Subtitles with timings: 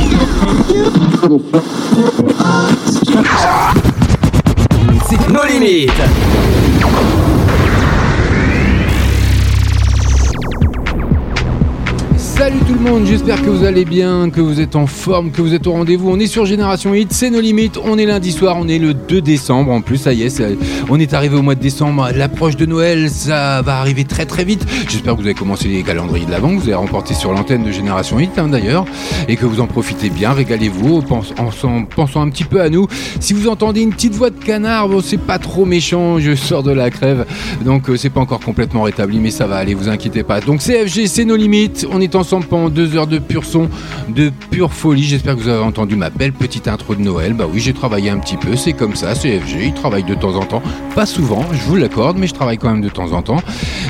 [12.18, 15.42] Salut tout le monde, j'espère que vous allez bien, que vous êtes en forme, que
[15.42, 16.10] vous êtes au rendez-vous.
[16.10, 17.80] On est sur Génération Hit, c'est nos limites.
[17.82, 19.72] On est lundi soir, on est le 2 décembre.
[19.72, 20.44] En plus, ça y est,
[20.90, 22.10] on est arrivé au mois de décembre.
[22.14, 24.66] L'approche de Noël, ça va arriver très très vite.
[24.90, 27.64] J'espère que vous avez commencé les calendriers de l'avant, que vous avez remporté sur l'antenne
[27.64, 28.86] de Génération Hit hein, d'ailleurs,
[29.30, 30.34] et que vous en profitez bien.
[30.34, 32.88] Régalez-vous en, pensant un petit peu à nous.
[33.22, 36.64] Si vous entendez une petite voix de canard, bon, c'est pas trop méchant, je sors
[36.64, 37.26] de la crève,
[37.64, 40.42] donc euh, c'est pas encore complètement rétabli, mais ça va aller, vous inquiétez pas.
[40.42, 41.88] Donc CFG, c'est nos limites.
[41.92, 43.70] On est en ensemble pendant deux heures de pur son,
[44.10, 45.04] de pure folie.
[45.04, 47.34] J'espère que vous avez entendu ma belle petite intro de Noël.
[47.34, 50.16] Bah oui, j'ai travaillé un petit peu, c'est comme ça, c'est FG, il travaille de
[50.16, 50.62] temps en temps.
[50.96, 53.42] Pas souvent, je vous l'accorde, mais je travaille quand même de temps en temps.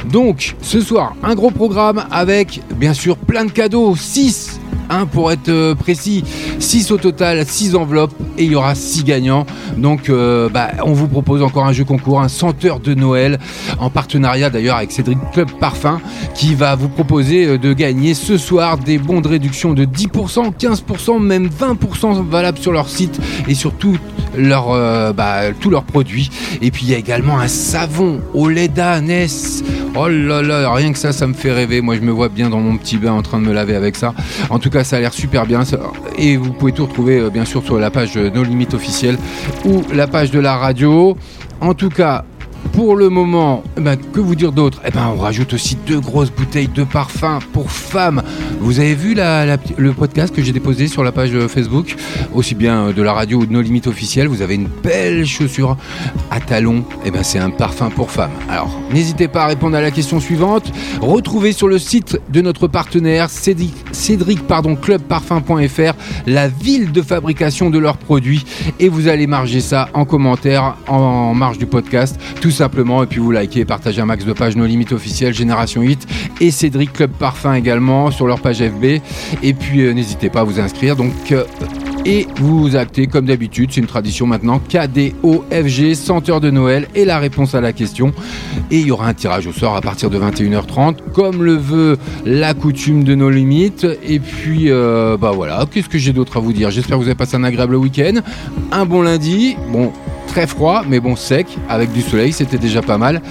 [0.09, 3.95] Donc, ce soir, un gros programme avec, bien sûr, plein de cadeaux.
[3.95, 4.55] 6
[4.89, 6.23] 1 pour être euh, précis,
[6.59, 9.45] 6 au total, 6 enveloppes et il y aura 6 gagnants.
[9.77, 13.39] Donc euh, bah, on vous propose encore un jeu concours, un senteur de Noël,
[13.80, 16.02] en partenariat d'ailleurs avec Cédric Club Parfum,
[16.33, 20.53] qui va vous proposer euh, de gagner ce soir des bons de réduction de 10%,
[20.55, 23.73] 15%, même 20% valables sur leur site et sur
[24.38, 26.30] leur, bah, tous leurs produits.
[26.61, 29.64] Et puis il y a également un savon au lait d'ânesse.
[29.97, 31.81] Oh là là, rien que ça, ça me fait rêver.
[31.81, 33.95] Moi je me vois bien dans mon petit bain en train de me laver avec
[33.95, 34.14] ça.
[34.49, 35.61] En tout cas, ça a l'air super bien.
[36.17, 39.17] Et vous pouvez tout retrouver, euh, bien sûr, sur la page No Limit officielle
[39.65, 41.17] ou la page de la radio.
[41.61, 42.25] En tout cas,
[42.73, 44.81] pour le moment, eh ben, que vous dire d'autre?
[44.85, 48.21] Eh ben, on rajoute aussi deux grosses bouteilles de parfum pour femmes.
[48.59, 49.16] Vous avez vu
[49.77, 51.95] le podcast que j'ai déposé sur la page euh, Facebook,
[52.33, 54.27] aussi bien euh, de la radio ou de nos limites officielles.
[54.27, 55.77] Vous avez une belle chaussure
[56.31, 56.83] à talons.
[57.05, 58.31] Eh ben, c'est un parfum pour femmes.
[58.49, 60.71] Alors, n'hésitez pas à répondre à la question suivante.
[61.02, 64.77] Retrouvez sur le site de notre partenaire Cédric, Cédric pardon,
[66.27, 68.45] la ville de fabrication de leurs produits
[68.80, 72.20] et vous allez marger ça en commentaire en marge du podcast.
[72.55, 73.04] Simplement.
[73.04, 76.08] Et puis vous likez partagez un max de pages nos limites officielles Génération 8
[76.42, 79.02] et Cédric Club Parfum également sur leur page FB.
[79.43, 80.95] Et puis euh, n'hésitez pas à vous inscrire.
[80.95, 81.44] Donc euh,
[82.05, 87.17] et vous actez comme d'habitude, c'est une tradition maintenant, KDOFG, senteur de Noël et la
[87.17, 88.14] réponse à la question.
[88.70, 91.98] Et il y aura un tirage au sort à partir de 21h30, comme le veut
[92.23, 93.88] la coutume de nos limites.
[94.08, 96.70] Et puis, euh, bah voilà, qu'est-ce que j'ai d'autre à vous dire?
[96.70, 98.20] J'espère que vous avez passé un agréable week-end,
[98.71, 99.58] un bon lundi.
[99.71, 99.92] Bon,
[100.35, 103.21] très froid, mais bon, sec, avec du soleil, c'était déjà pas mal.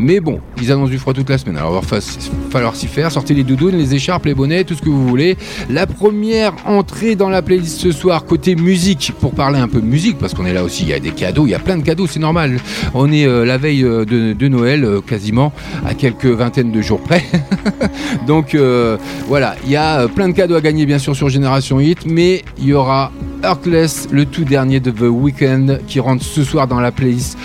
[0.00, 2.00] Mais bon, ils annoncent du froid toute la semaine, alors il va
[2.48, 3.12] falloir s'y faire.
[3.12, 5.36] Sortez les doudounes, les écharpes, les bonnets, tout ce que vous voulez.
[5.68, 9.86] La première entrée dans la playlist ce soir, côté musique, pour parler un peu de
[9.86, 11.76] musique, parce qu'on est là aussi, il y a des cadeaux, il y a plein
[11.76, 12.56] de cadeaux, c'est normal.
[12.94, 15.52] On est euh, la veille euh, de, Noël, euh, quasiment,
[15.84, 17.24] à quelques vingtaines de jours près.
[18.26, 18.56] Donc
[19.28, 22.42] voilà, il y a plein de cadeaux à gagner, bien sûr, sur Génération Hit, mais
[22.56, 23.12] il y aura
[23.44, 27.36] Heartless, le tout dernier de The Weeknd, qui rentre ce soir dans la playlist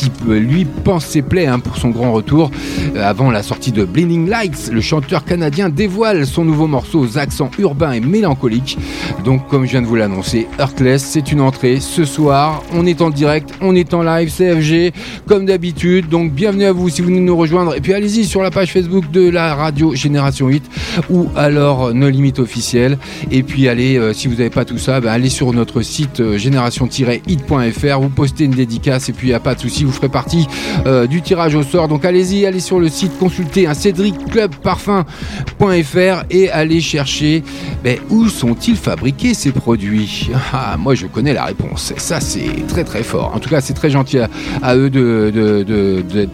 [0.00, 2.50] qui lui pense ses plaies hein, pour son grand retour.
[2.96, 7.18] Euh, avant la sortie de Blinding Lights, le chanteur canadien dévoile son nouveau morceau aux
[7.18, 8.78] accents urbains et mélancoliques.
[9.24, 12.62] Donc comme je viens de vous l'annoncer, Heartless, c'est une entrée ce soir.
[12.72, 14.92] On est en direct, on est en live, CFG,
[15.26, 16.08] comme d'habitude.
[16.08, 17.76] Donc bienvenue à vous si vous venez nous rejoindre.
[17.76, 20.64] Et puis allez-y sur la page Facebook de la radio Génération 8
[21.10, 22.96] ou alors nos limites officielles.
[23.30, 26.20] Et puis allez, euh, si vous n'avez pas tout ça, ben, allez sur notre site
[26.20, 29.96] euh, génération-hit.fr, vous postez une dédicace et puis il n'y a pas de souci, vous
[29.96, 30.46] ferez partie
[30.86, 31.88] euh, du tirage au sort.
[31.88, 37.42] Donc allez-y, allez sur le site, consultez un cédricclubparfum.fr et allez chercher
[37.82, 40.30] ben, où sont-ils fabriqués ces produits?
[40.52, 41.92] Ah, moi je connais la réponse.
[41.96, 43.32] Ça c'est très très fort.
[43.34, 44.18] En tout cas, c'est très gentil
[44.62, 44.90] à, eux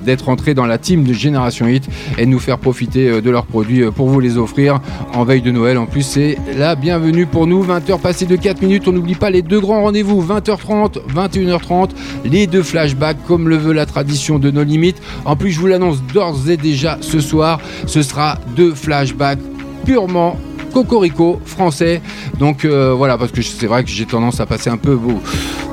[0.04, 1.88] d'être entrés dans la team de Génération Hit
[2.18, 4.80] et de nous faire profiter euh, de leurs produits euh, pour vous les offrir
[5.14, 5.78] en veille de Noël.
[5.78, 7.64] En plus, c'est la bienvenue pour nous.
[7.64, 8.88] 20h passées de 4 minutes.
[8.88, 11.90] On n'oublie pas les deux grands rendez-vous 20h30, 21h30,
[12.24, 15.00] les deux flashbacks comme le veut la tradition de nos limites.
[15.24, 19.38] En plus, je vous l'annonce d'ores et déjà ce soir, ce sera deux flashbacks
[19.84, 20.36] purement
[20.76, 22.02] cocorico français.
[22.38, 24.98] Donc euh, voilà, parce que c'est vrai que j'ai tendance à passer un peu,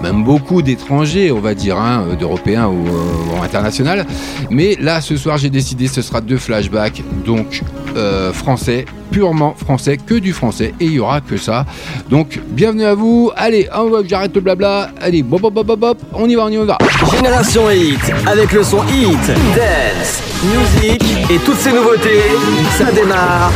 [0.02, 4.06] même beaucoup d'étrangers, on va dire, hein, d'Européens ou, euh, international.
[4.50, 7.64] Mais là, ce soir, j'ai décidé, ce sera deux flashbacks, donc
[7.98, 11.66] euh, français, purement français, que du français, et il y aura que ça.
[12.10, 13.30] Donc bienvenue à vous.
[13.36, 13.68] Allez,
[14.06, 14.92] j'arrête le blabla.
[15.02, 16.78] Allez, bop, bop, bop, bop, on y va, on y va.
[17.14, 22.24] Génération Hit, avec le son Hit, Dance, Music et toutes ces nouveautés,
[22.78, 23.52] ça démarre.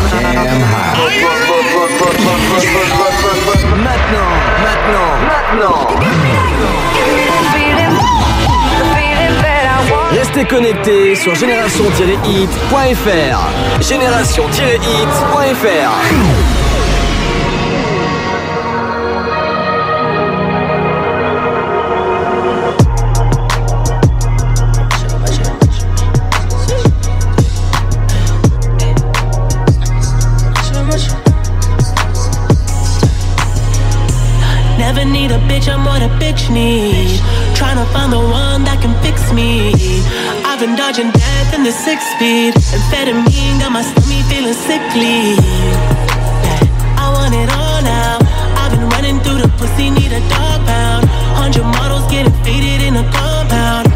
[3.76, 4.32] Maintenant,
[4.64, 5.88] maintenant, maintenant.
[10.12, 13.82] Restez connectés sur génération-hit.fr.
[13.82, 16.67] Génération-hit.fr.
[36.58, 37.22] need.
[37.56, 39.72] Trying to find the one that can fix me.
[40.48, 42.54] I've been dodging death in the six speed.
[42.76, 45.38] Amphetamine got my stomach feeling sickly.
[46.46, 48.14] Yeah, I want it all now.
[48.62, 51.04] I've been running through the pussy, need a dog pound.
[51.42, 53.87] Hundred models getting faded in a compound.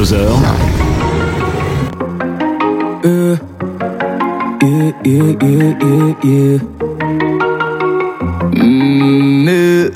[0.00, 0.16] 22h,
[3.04, 3.36] Euh.
[8.56, 9.90] Mm, euh.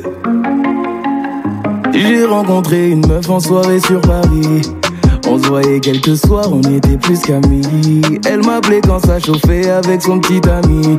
[1.94, 4.60] J'ai rencontré une meuf en soirée sur Paris.
[5.26, 8.02] On se voyait quelques soirs, on était plus qu'amis.
[8.28, 10.98] Elle m'appelait quand ça chauffait avec son petit ami.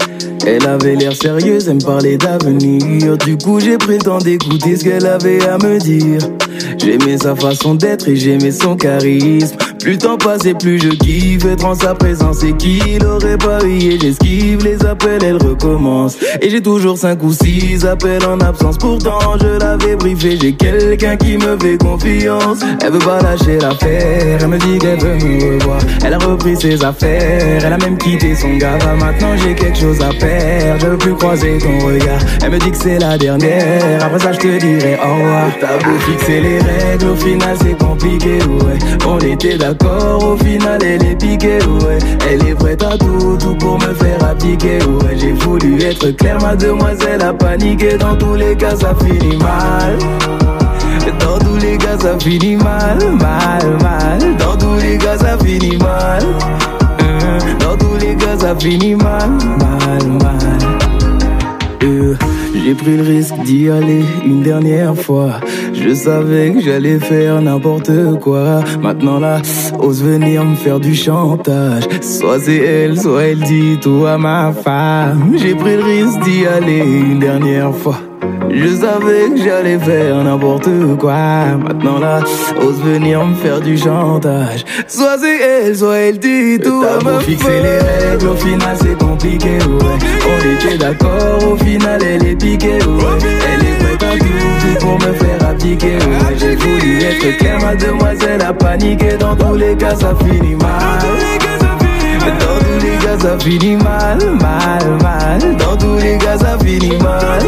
[0.45, 3.17] Elle avait l'air sérieuse, elle me parlait d'avenir.
[3.17, 6.19] Du coup, j'ai temps d'écouter ce qu'elle avait à me dire.
[6.77, 9.57] J'aimais sa façon d'être et j'aimais son charisme.
[9.81, 12.43] Plus le temps passait, plus je kiffe être en sa présence.
[12.43, 16.17] Et qu'il aurait pas eu j'esquive les appels, elle recommence.
[16.41, 18.77] Et j'ai toujours cinq ou six appels en absence.
[18.77, 22.59] Pourtant, je l'avais briefé, j'ai quelqu'un qui me fait confiance.
[22.83, 25.79] Elle veut pas lâcher l'affaire, elle me dit qu'elle veut me revoir.
[26.05, 28.77] Elle a repris ses affaires, elle a même quitté son gars.
[28.99, 32.19] Maintenant, j'ai quelque chose à faire, je veux plus croiser ton regard.
[32.43, 35.51] Elle me dit que c'est la dernière, après ça, je te dirai au revoir.
[35.59, 38.77] T'as beau fixer les règles, au final, c'est compliqué, ouais.
[39.07, 41.97] On était d'accord, au final, elle est piquée, ouais.
[42.29, 45.17] Elle est prête à tout, tout pour me faire appliquer, ouais.
[45.17, 47.97] J'ai voulu être clair, ma demoiselle a paniqué.
[47.97, 49.97] Dans tous les cas, ça finit mal.
[51.19, 54.37] Dans tous les cas, ça finit mal, mal, mal.
[54.37, 56.23] Dans tous les cas, ça finit mal.
[57.59, 60.59] Dans tous les cas, ça finit mal, mal, mal.
[61.83, 62.15] Euh,
[62.63, 65.39] j'ai pris le risque d'y aller une dernière fois.
[65.73, 68.63] Je savais que j'allais faire n'importe quoi.
[68.81, 69.41] Maintenant là,
[69.79, 71.83] ose venir me faire du chantage.
[72.01, 75.33] Soit c'est elle, soit elle dit tout à ma femme.
[75.35, 78.10] J'ai pris le risque d'y aller une dernière fois.
[78.53, 81.45] Je savais que j'allais faire n'importe quoi.
[81.57, 82.19] Maintenant là,
[82.61, 84.65] ose venir me faire du chantage.
[84.87, 88.97] Soit c'est elle, soit elle dit tout à ma fixer les règles, au final c'est
[88.97, 89.97] compliqué, ouais.
[90.27, 93.17] On était d'accord, au final elle est piquée, ouais.
[93.53, 96.35] Elle est prête à tout, tout pour me faire appliquer, ouais.
[96.37, 99.17] J'ai voulu être clair, ma demoiselle a paniqué.
[99.17, 101.01] Dans tous les cas, ça finit mal.
[102.19, 105.57] Dans tous les cas, ça finit mal, mal, mal.
[105.57, 107.41] Dans tous les cas, ça finit mal.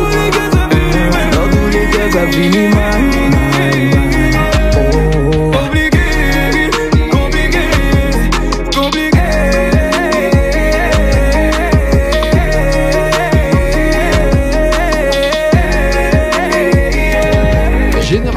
[2.33, 2.72] Dans tous les cas,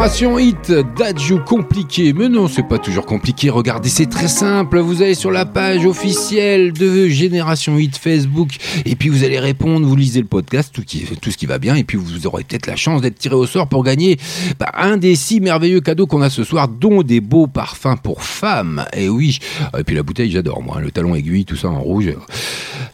[0.07, 2.13] Génération Hit, d'adieu compliqué.
[2.13, 3.51] Mais non, c'est pas toujours compliqué.
[3.51, 4.79] Regardez, c'est très simple.
[4.79, 8.51] Vous allez sur la page officielle de Génération Hit Facebook
[8.85, 9.85] et puis vous allez répondre.
[9.85, 11.75] Vous lisez le podcast, tout, ce qui va bien.
[11.75, 14.17] Et puis vous aurez peut-être la chance d'être tiré au sort pour gagner
[14.61, 18.23] bah, un des six merveilleux cadeaux qu'on a ce soir, dont des beaux parfums pour
[18.23, 18.85] femmes.
[18.97, 19.41] Et oui.
[19.77, 20.81] Et puis la bouteille, j'adore moi.
[20.81, 22.15] Le talon aiguille, tout ça en rouge.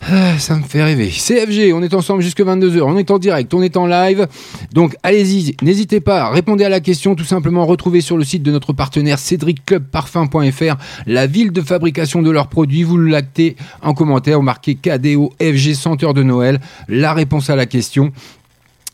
[0.01, 1.11] Ah, ça me fait rêver.
[1.11, 2.81] CFG, on est ensemble jusque 22h.
[2.81, 4.27] On est en direct, on est en live.
[4.73, 7.67] Donc allez-y, n'hésitez pas, répondez à la question tout simplement.
[7.67, 12.85] Retrouvez sur le site de notre partenaire cédricclubparfum.fr la ville de fabrication de leurs produits.
[12.85, 16.61] Vous le lactez en commentaire, vous marquez KDO FG senteur de Noël.
[16.89, 18.13] La réponse à la question.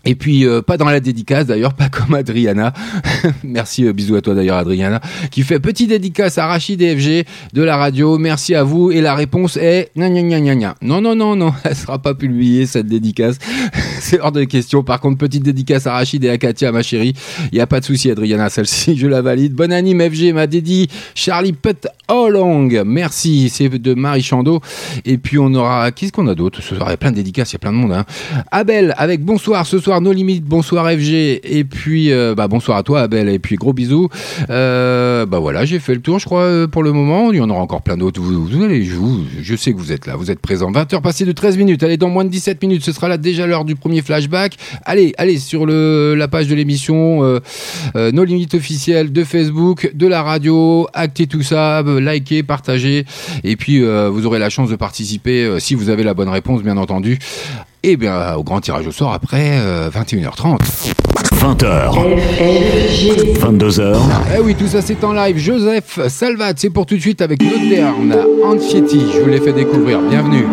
[0.04, 2.72] Et puis euh, pas dans la dédicace d'ailleurs, pas comme Adriana.
[3.44, 5.00] Merci, euh, bisous à toi d'ailleurs Adriana,
[5.30, 8.16] qui fait petit dédicace à Rachid et FG de la radio.
[8.16, 8.92] Merci à vous.
[8.92, 10.76] Et la réponse est gna.
[10.82, 13.38] Non non non non, elle sera pas publiée cette dédicace.
[14.00, 14.84] C'est hors de question.
[14.84, 17.14] Par contre, petite dédicace à Rachid et à Katia, ma chérie.
[17.50, 19.54] Il y a pas de souci Adriana, celle-ci je la valide.
[19.54, 20.88] Bonne anime FG, ma dédie.
[21.16, 22.68] Charlie Put Long.
[22.86, 24.60] Merci, c'est de Marie Chando.
[25.04, 26.88] Et puis on aura, qu'est-ce qu'on a d'autre ce soir?
[26.88, 27.92] Il y a plein de dédicaces, il y a plein de monde.
[27.92, 28.04] Hein.
[28.52, 32.82] Abel avec bonsoir ce soir nos limites, bonsoir FG, et puis euh, bah, bonsoir à
[32.82, 34.08] toi Abel, et puis gros bisous.
[34.50, 37.32] Euh, bah voilà, j'ai fait le tour, je crois, euh, pour le moment.
[37.32, 38.20] Il y en aura encore plein d'autres.
[38.20, 40.70] Vous, allez, je, sais que vous êtes là, vous êtes présents.
[40.70, 41.82] 20h passées de 13 minutes.
[41.82, 44.56] Allez, dans moins de 17 minutes, ce sera là déjà l'heure du premier flashback.
[44.84, 50.22] Allez, allez sur la page de l'émission, euh, nos limites officielles de Facebook, de la
[50.22, 53.06] radio, actez tout ça, likez, partagez,
[53.42, 56.76] et puis vous aurez la chance de participer si vous avez la bonne réponse, bien
[56.76, 57.18] entendu.
[57.82, 60.58] Et bien au grand tirage au sort après euh, 21h30.
[61.38, 61.94] 20h,
[63.40, 63.96] 22h,
[64.36, 65.38] Eh oui, tout ça c'est en live.
[65.38, 69.00] Joseph Salvat, c'est pour tout de suite avec Moderne Anfietti.
[69.14, 70.00] Je vous l'ai fait découvrir.
[70.00, 70.46] Bienvenue.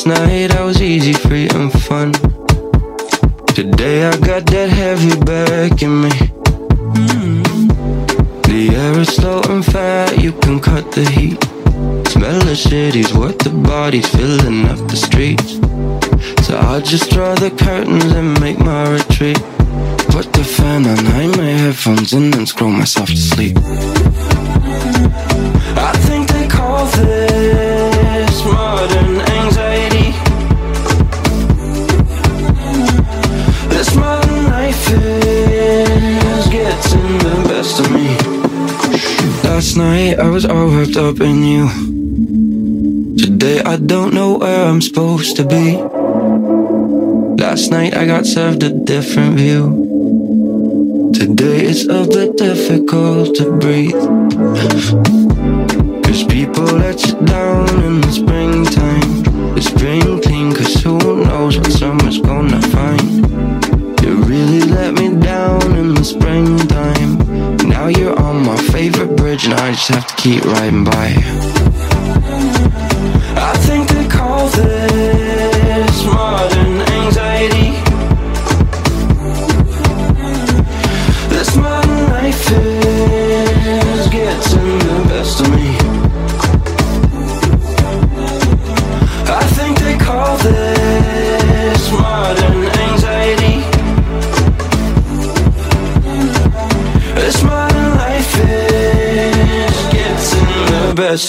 [0.00, 2.12] Last night I was easy, free, and fun.
[3.54, 6.08] Today I got that heavy back in me.
[8.48, 11.44] The air is slow and fat, you can cut the heat.
[12.08, 15.56] Smell the city's worth the bodies filling up the streets.
[16.46, 19.36] So I'll just draw the curtains and make my retreat.
[20.08, 23.58] Put the fan on, hide my headphones and then scroll myself to sleep.
[25.76, 26.19] I think
[39.60, 41.68] Last night I was all wrapped up in you.
[43.18, 45.76] Today I don't know where I'm supposed to be.
[47.40, 51.12] Last night I got served a different view.
[51.14, 55.49] Today it's a bit difficult to breathe.
[56.10, 59.22] Cause people let you down in the springtime.
[59.54, 63.22] The spring clean, cause who knows what summer's gonna find.
[64.02, 67.16] You really let me down in the springtime.
[67.68, 71.59] Now you're on my favorite bridge, and I just have to keep riding by.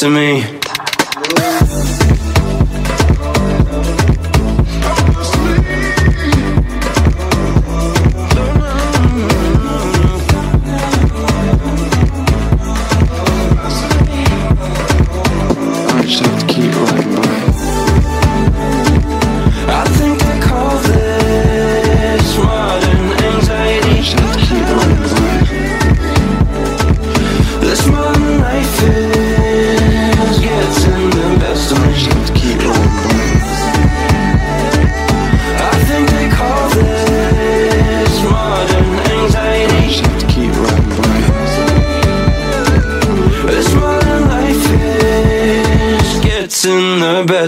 [0.01, 0.61] The best of me.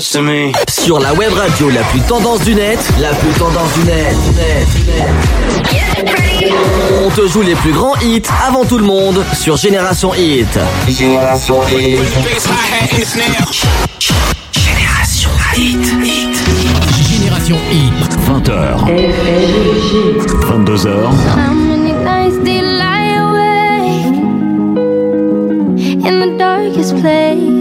[0.03, 0.51] The best of me.
[0.67, 4.67] Sur la web radio la plus tendance du net, la plus tendance du net, net,
[4.87, 5.07] net.
[7.05, 10.59] On te joue les plus grands hits avant tout le monde sur Génération Hit.
[10.87, 11.99] Génération Hit.
[14.51, 15.95] Génération Hit.
[17.09, 18.17] Génération Hit.
[18.27, 18.51] 20h.
[20.41, 20.87] 22h.
[21.35, 24.05] How many nights do you lie awake
[26.05, 27.52] in the darkest place?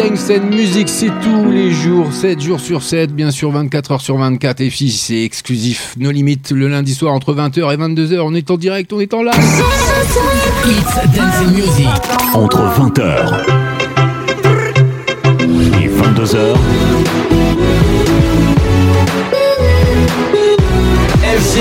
[0.00, 4.00] Dance and Music, c'est tous les jours, 7 jours sur 7, bien sûr 24 heures
[4.00, 4.62] sur 24.
[4.62, 8.20] Et puis c'est exclusif, nos limites, le lundi soir entre 20h et 22h.
[8.20, 9.34] On est en direct, on est en live.
[10.64, 11.88] Hit Dance and Music.
[12.32, 13.44] Entre 20h
[15.82, 16.56] et 22h,
[21.22, 21.58] FG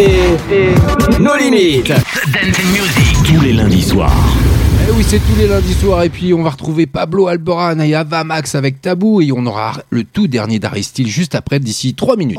[0.00, 1.88] et nos limites.
[1.88, 2.00] Dance
[2.42, 3.16] and Music.
[3.26, 4.47] tous les lundis soirs.
[4.88, 6.02] Eh oui, c'est tous les lundis soirs.
[6.04, 9.20] Et puis on va retrouver Pablo Alboran et Ava Max avec Tabou.
[9.20, 12.38] Et on aura le tout dernier d'Aristyle juste après, d'ici 3 minutes.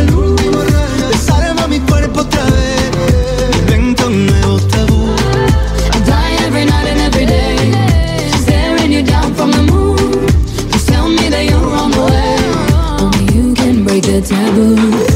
[14.31, 15.10] viciado.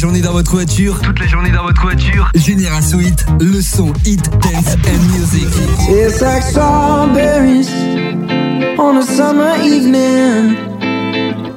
[0.00, 0.98] Journée dans votre voiture.
[1.02, 2.30] Toute la journée dans votre voiture.
[2.34, 5.46] Génération Hit, le son Hit, Dance and Music.
[5.90, 7.68] It's like strawberries
[8.78, 10.56] on a summer evening,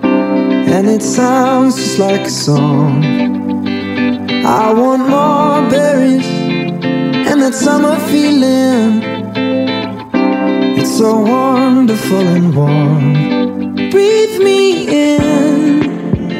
[0.03, 3.01] and it sounds just like a song.
[4.45, 6.27] I want more berries
[7.25, 9.01] and that summer feeling.
[10.77, 13.13] It's so wonderful and warm.
[13.89, 15.92] Breathe me in,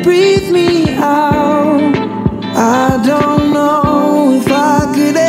[0.04, 1.96] breathe me out.
[2.56, 5.23] I don't know if I could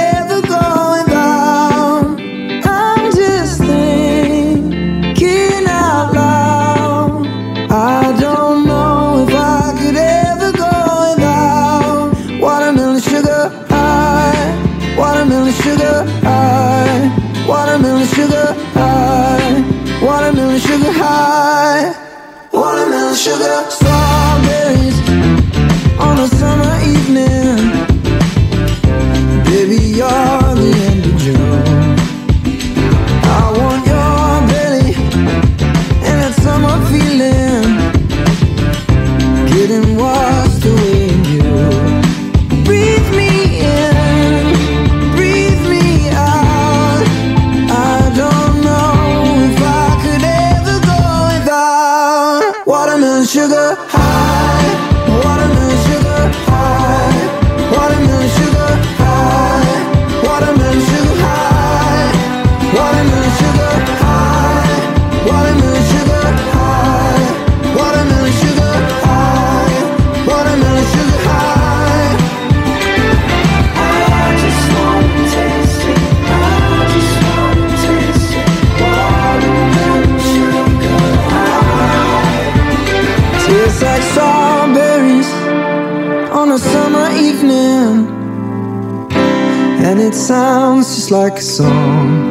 [89.94, 92.23] and it sounds just like a song.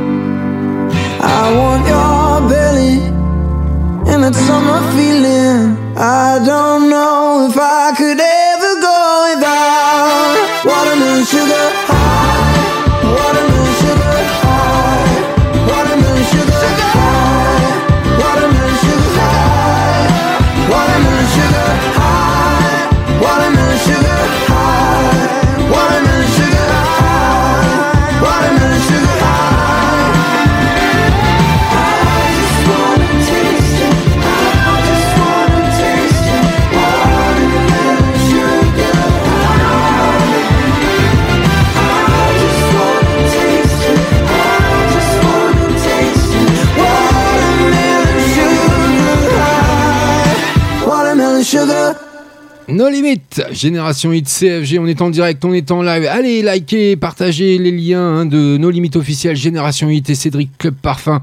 [52.74, 56.06] No Limit, Génération Hit CFG, on est en direct, on est en live.
[56.06, 60.76] Allez, likez, partagez les liens hein, de No Limit officiel Génération Hit et Cédric Club
[60.82, 61.22] Parfum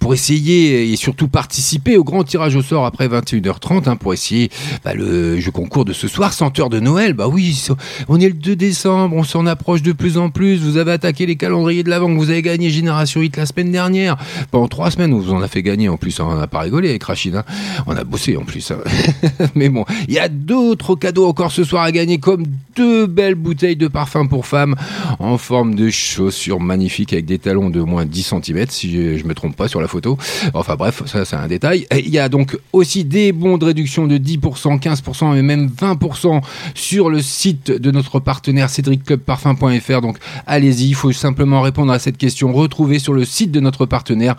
[0.00, 4.50] pour essayer et surtout participer au grand tirage au sort après 21h30 hein, pour essayer
[4.84, 7.12] bah, le jeu concours de ce soir, senteur de Noël.
[7.12, 7.64] Bah oui,
[8.08, 10.56] on est le 2 décembre, on s'en approche de plus en plus.
[10.56, 14.16] Vous avez attaqué les calendriers de l'avant, vous avez gagné Génération Hit la semaine dernière.
[14.50, 16.18] Pendant trois semaines, on vous en a fait gagner en plus.
[16.18, 17.40] hein, On n'a pas rigolé avec Rachid.
[17.86, 18.72] On a bossé en plus.
[19.54, 22.44] Mais bon, il y a d'autres cadeaux encore ce soir à gagner, comme
[22.76, 24.74] deux belles bouteilles de parfum pour femmes
[25.18, 29.34] en forme de chaussures magnifiques avec des talons de moins 10 cm, si je, me
[29.34, 30.16] trompe pas sur la photo.
[30.54, 31.86] Enfin bref, ça c'est un détail.
[31.92, 36.40] Il y a donc aussi des bons de réduction de 10%, 15% et même 20%
[36.74, 40.00] sur le site de notre partenaire cédricclubparfum.fr.
[40.00, 43.86] Donc allez-y, il faut simplement répondre à cette question retrouvée sur le site de notre
[43.86, 44.36] partenaire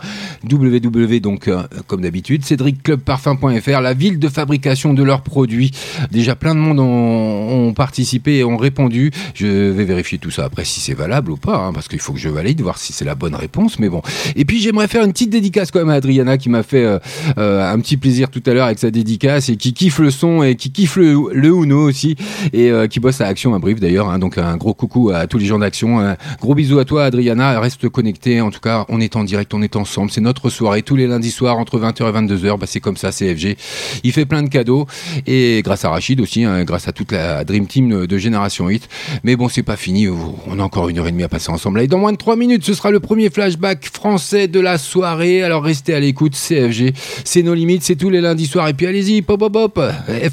[0.50, 5.70] www donc euh, comme d'habitude cédricclubparfum.fr la ville de fabrication de leurs produits.
[6.10, 9.10] Déjà plein de monde ont, participé et ont répondu.
[9.34, 12.12] Je vais vérifier tout ça après si c'est valable ou pas hein, parce qu'il faut
[12.12, 14.02] que je valide voir si c'est la bonne réponse mais bon.
[14.36, 16.98] Et puis j'aimerais faire une petite dédicace quand même à Adriana qui m'a fait euh,
[17.38, 20.42] euh, un petit plaisir tout à l'heure avec sa dédicace et qui kiffe le son
[20.42, 22.16] et qui kiffe le, le Uno aussi
[22.52, 24.18] et euh, qui bosse à Action un brief d'ailleurs hein.
[24.18, 27.58] donc un gros coucou à tous les gens d'Action un gros bisou à toi Adriana
[27.60, 30.82] reste connecté en tout cas on est en direct on est ensemble c'est notre soirée
[30.82, 33.56] tous les lundis soirs entre 20h et 22h bah, c'est comme ça CFG
[34.02, 34.86] il fait plein de cadeaux
[35.26, 38.88] et grâce à Rachid aussi hein, grâce à toute la Dream Team de Génération 8
[39.24, 40.08] mais bon c'est pas fini.
[40.08, 41.80] On a encore une heure et demie à passer ensemble.
[41.80, 45.42] Et dans moins de 3 minutes ce sera le premier flashback français de la soirée.
[45.42, 46.92] Alors restez à l'écoute CFG
[47.24, 48.68] c'est nos limites c'est tous les lundis soirs.
[48.68, 49.80] Et puis allez-y pop pop pop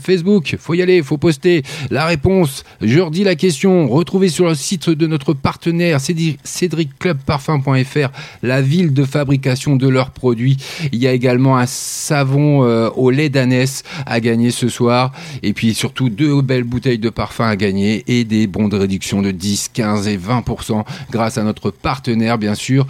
[0.03, 2.63] Facebook faut y aller faut poster la réponse.
[2.81, 8.09] Je redis la question retrouvez sur le site de notre partenaire Cédric- cédricclubparfum.fr
[8.43, 10.57] la ville de fabrication de leurs produits.
[10.91, 15.11] Il y a également un savon euh, au lait d'ânesse à gagner ce soir.
[15.43, 19.21] Et puis surtout deux belles bouteilles de parfum à gagner et des bons de réduction
[19.21, 22.85] de 10, 15 et 20% grâce à notre partenaire bien sûr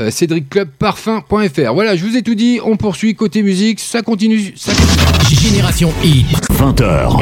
[0.00, 4.72] euh, cédricclubparfum.fr voilà je vous ai tout dit on poursuit côté musique ça continue ça
[5.30, 6.26] Génération Hit.
[6.50, 7.16] 20h.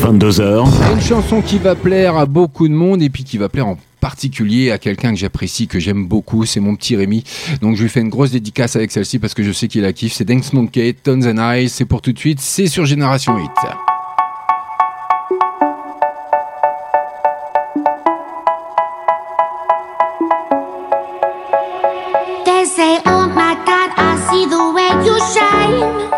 [0.00, 0.66] 22h.
[0.92, 3.78] Une chanson qui va plaire à beaucoup de monde et puis qui va plaire en
[4.00, 7.24] particulier à quelqu'un que j'apprécie, que j'aime beaucoup, c'est mon petit Rémi.
[7.60, 9.92] Donc je lui fais une grosse dédicace avec celle-ci parce que je sais qu'il la
[9.92, 10.14] kiffe.
[10.14, 13.44] C'est Dance Monkey, Tones and Eyes, c'est pour tout de suite, c'est sur Génération 8.
[25.18, 26.17] Shine.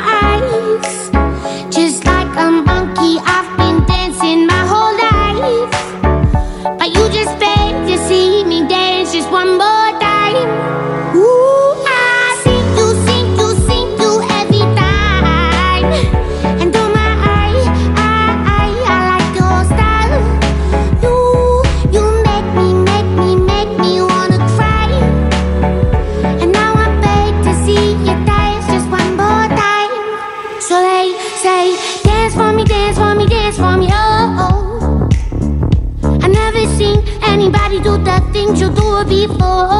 [39.27, 39.70] people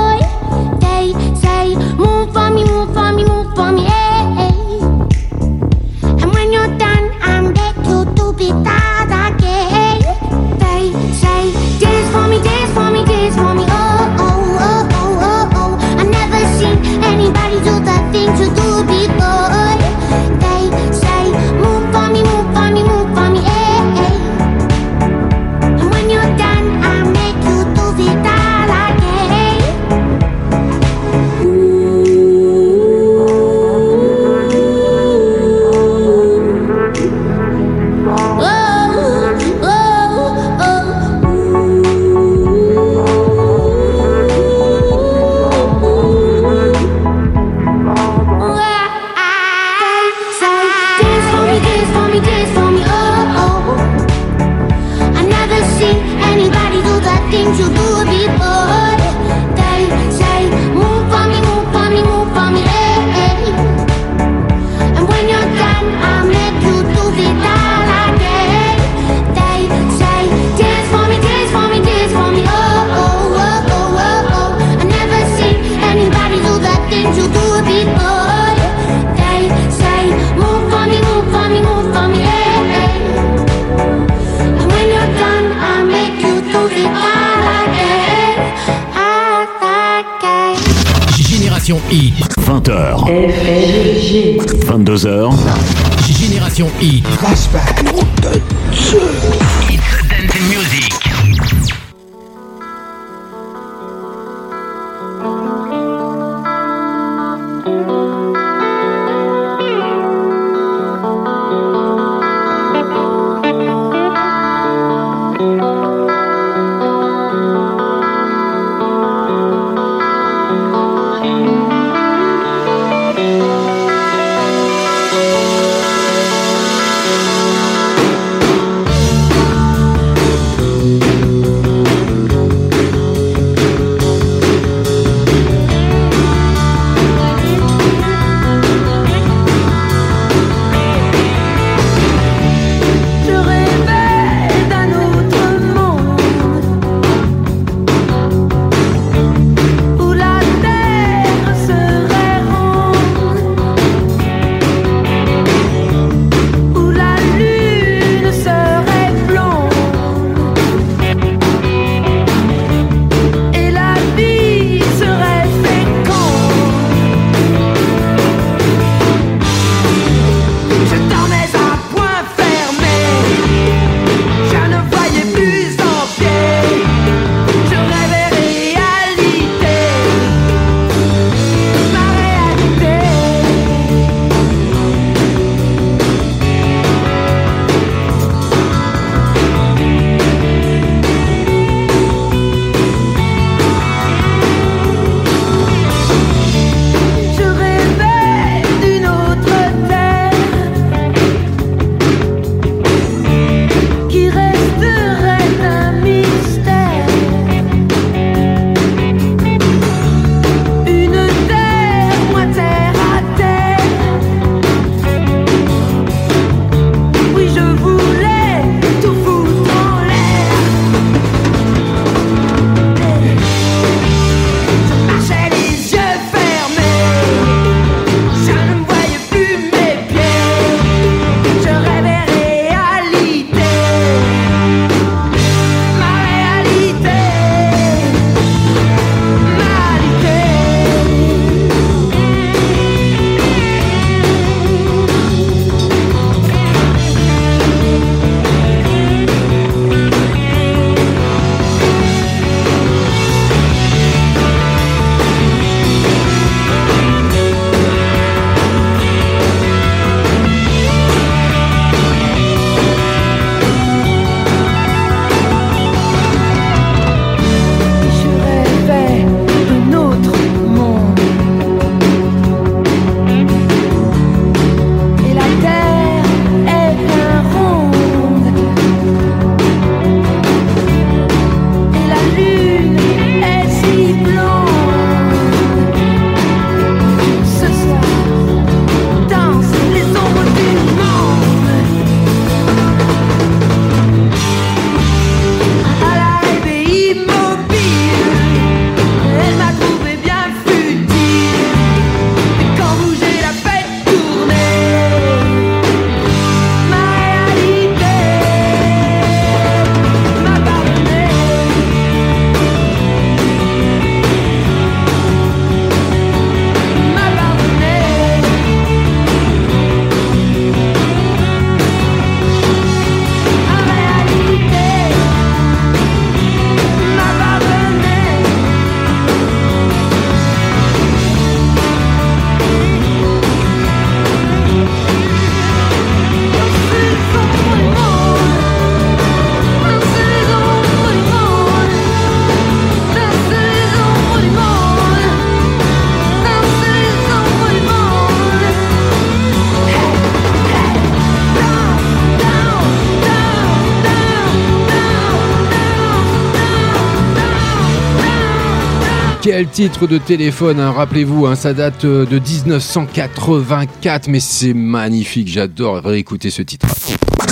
[359.62, 365.49] Quel titre de téléphone, hein, rappelez-vous, hein, ça date euh, de 1984, mais c'est magnifique,
[365.49, 366.88] j'adore réécouter ce titre.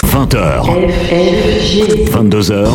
[0.08, 0.64] 20h,
[2.12, 2.68] 22h,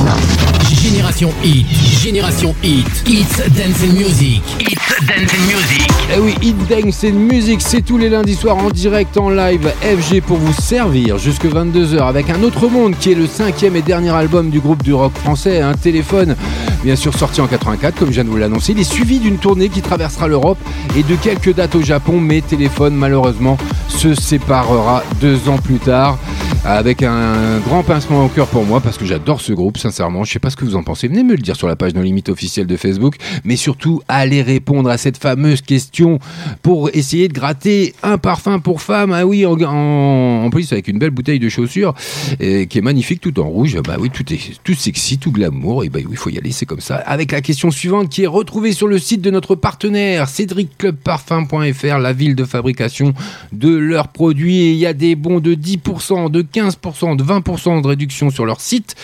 [0.80, 1.66] Génération Hit,
[2.01, 5.91] Génération Hit, It's Dance and Music, It's Dance and Music.
[6.14, 9.68] Eh oui, Hit Dance and Music, c'est tous les lundis soirs en direct, en live,
[9.82, 13.82] FG pour vous servir jusque 22h avec un autre monde qui est le cinquième et
[13.82, 16.37] dernier album du groupe du rock français, un téléphone,
[16.85, 18.72] bien sûr sorti en 84, comme je viens de vous l'annoncer.
[18.72, 20.59] Il est suivi d'une tournée qui traversera l'Europe
[20.95, 23.57] et de quelques dates au Japon, mais téléphone malheureusement
[23.89, 26.18] se séparera deux ans plus tard
[26.64, 30.24] avec un grand pincement au cœur pour moi parce que j'adore ce groupe sincèrement.
[30.24, 31.08] Je sais pas ce que vous en pensez.
[31.08, 33.16] Venez me le dire sur la page No Limite officielle de Facebook.
[33.44, 36.18] Mais surtout allez répondre à cette fameuse question
[36.62, 39.12] pour essayer de gratter un parfum pour femme.
[39.12, 41.94] Ah oui en, plus avec une belle bouteille de chaussures
[42.38, 43.76] qui est magnifique tout en rouge.
[43.82, 45.84] Bah oui tout est tout sexy tout glamour.
[45.84, 46.96] Et bah oui il faut y aller c'est comme ça.
[46.96, 52.12] Avec la question suivante qui est retrouvée sur le site de notre partenaire cédricclubparfum.fr la
[52.14, 53.12] ville de fabrication
[53.52, 54.60] de leurs produits.
[54.60, 58.46] Et il y a des bons de 10% de 15%, de 20% de réduction sur
[58.46, 58.94] leur site.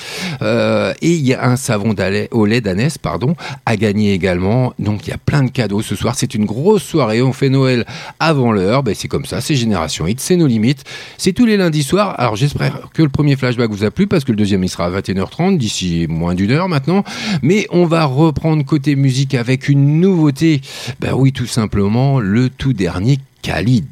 [0.42, 1.94] Euh, et il y a un savon
[2.30, 3.34] au lait d'ânesse pardon,
[3.66, 4.72] à gagner également.
[4.78, 6.14] Donc il y a plein de cadeaux ce soir.
[6.16, 7.22] C'est une grosse soirée.
[7.22, 7.84] On fait Noël
[8.18, 8.82] avant l'heure.
[8.82, 9.40] Ben, c'est comme ça.
[9.40, 10.20] C'est Génération Hit.
[10.20, 10.84] C'est nos limites.
[11.18, 12.14] C'est tous les lundis soirs.
[12.18, 14.86] Alors j'espère que le premier flashback vous a plu parce que le deuxième il sera
[14.86, 17.04] à 21h30 d'ici moins d'une heure maintenant.
[17.42, 20.60] Mais on va reprendre côté musique avec une nouveauté.
[21.00, 23.86] Ben oui, tout simplement le tout dernier Khalid.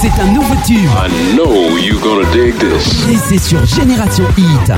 [0.00, 0.76] C'est un nouveau tube.
[0.76, 3.08] I know you're gonna dig this.
[3.10, 4.72] Et c'est sur Génération Hit.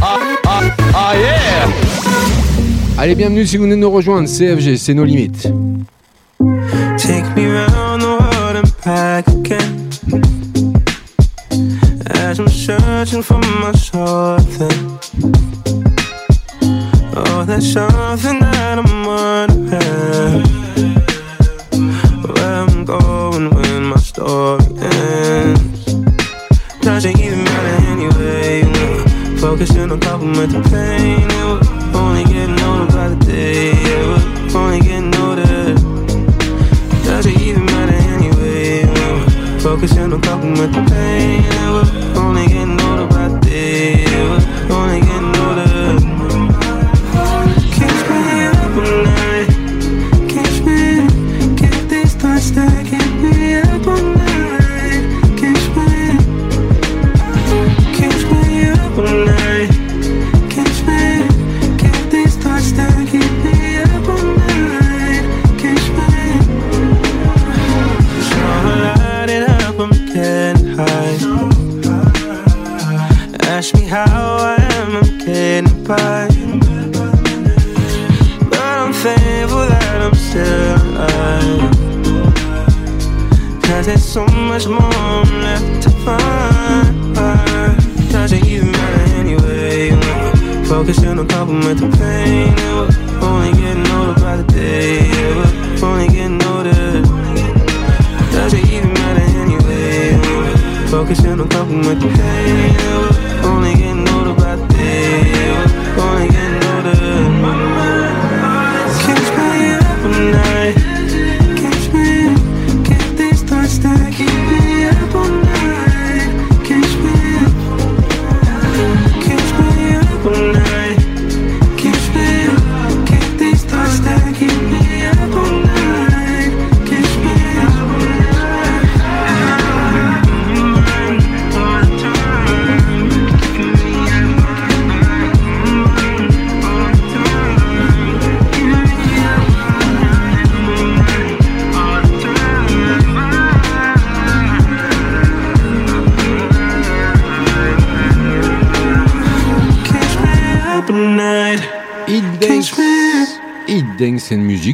[2.99, 4.29] Allez, bienvenue si vous venez nous rejoindre.
[4.29, 5.43] CFG, c'est nos limites.
[6.99, 9.89] Take me round the world and back again.
[12.15, 14.99] As I'm searching for my something.
[17.15, 20.56] Oh, there's something that I'm wondering.
[24.17, 25.85] Story ends.
[26.81, 28.63] It even matter anyway?
[29.37, 31.31] Focusing on coping with the pain.
[31.31, 33.73] And we're only getting older by the day.
[33.73, 35.75] Yeah, we're only getting older.
[37.05, 38.87] Does it even matter anyway?
[38.87, 41.45] We're focusing on coping with the pain.
[41.45, 41.96] And we're
[84.57, 87.15] much more left to find.
[88.11, 89.91] Doesn't even matter anyway.
[90.65, 92.55] Focusing on coping with the pain.
[93.21, 95.09] We're only getting older by the day.
[95.11, 97.03] Yeah, only getting older.
[98.33, 100.17] Doesn't even matter anyway.
[100.89, 102.73] Focusing on coping with the pain.
[102.73, 103.26] Yeah,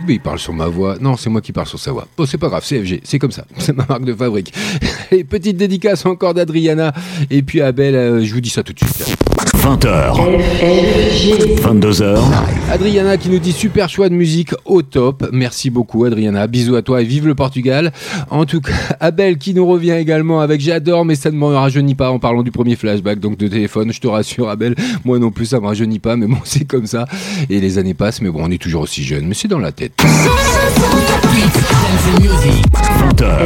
[0.06, 0.96] Mais il parle sur ma voix.
[1.00, 2.06] Non, c'est moi qui parle sur sa voix.
[2.16, 3.44] Bon, c'est pas grave, CFG, c'est comme ça.
[3.58, 4.52] C'est ma marque de fabrique.
[5.10, 6.92] Et petite dédicace encore d'Adriana.
[7.30, 9.21] Et puis Abel, euh, je vous dis ça tout de suite.
[9.62, 10.16] 20h,
[11.62, 12.18] 22h,
[12.72, 15.28] Adriana qui nous dit super choix de musique au top.
[15.30, 16.48] Merci beaucoup Adriana.
[16.48, 17.92] Bisous à toi et vive le Portugal.
[18.30, 21.94] En tout cas, Abel qui nous revient également avec j'adore mais ça ne me rajeunit
[21.94, 23.92] pas en parlant du premier flashback donc de téléphone.
[23.92, 26.86] Je te rassure Abel, moi non plus ça me rajeunit pas mais bon c'est comme
[26.86, 27.06] ça.
[27.48, 29.70] Et les années passent mais bon on est toujours aussi jeune mais c'est dans la
[29.70, 29.92] tête.
[33.14, 33.38] 20h,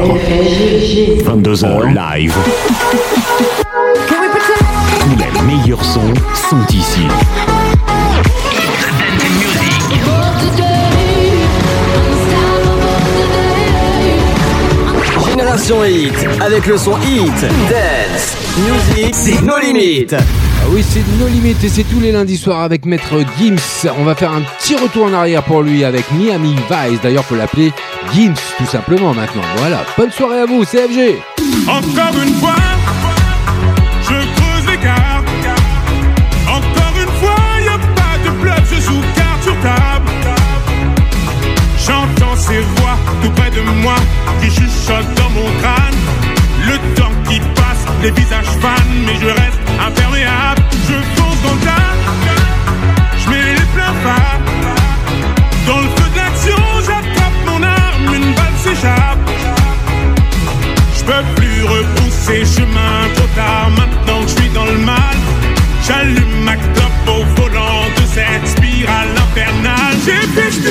[1.27, 2.35] 22h live.
[5.07, 7.07] Tous les meilleurs sons sont ici.
[15.29, 17.41] Génération Hit, avec le son Hit,
[17.71, 20.17] Dance, Music, c'est nos limites.
[20.19, 23.89] Ah oui, c'est nos limites et c'est tous les lundis soirs avec Maître Gims.
[24.01, 26.99] On va faire un petit retour en arrière pour lui avec Miami Vice.
[27.01, 27.73] D'ailleurs, faut l'appeler
[28.13, 29.43] Gims tout simplement maintenant.
[29.59, 31.17] Voilà, bonne soirée à vous, CFG.
[31.69, 32.57] Encore une fois.
[43.23, 43.97] Tout près de moi
[44.41, 46.01] qui chuchotent dans mon crâne.
[46.67, 50.63] Le temps qui passe, les visages fans, mais je reste imperméable.
[50.89, 51.95] Je fonce dans le tas,
[53.19, 54.41] je mets les pleins phares.
[55.67, 59.31] Dans le feu de l'action, j'attrape mon arme, une balle s'échappe.
[60.97, 65.17] Je peux plus repousser chemin trop tard maintenant que je suis dans le mal.
[65.87, 69.97] J'allume ma clope au volant de cette spirale infernale.
[70.05, 70.71] J'ai fait ce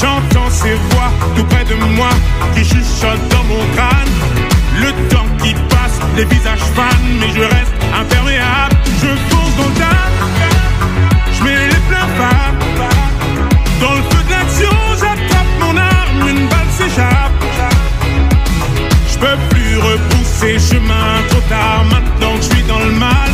[0.00, 2.08] J'entends ces voix tout près de moi
[2.54, 4.14] qui chuchotent dans mon crâne.
[4.80, 8.76] Le temps qui passe, les visages fans, mais je reste imperméable.
[9.02, 10.08] Je fonce dans le tas,
[11.34, 12.54] je mets les pleins phares.
[13.80, 17.44] Dans le feu de l'action, j'attrape mon arme, une balle s'échappe.
[19.12, 23.30] Je peux plus repousser chemin trop tard maintenant que je suis dans le mal.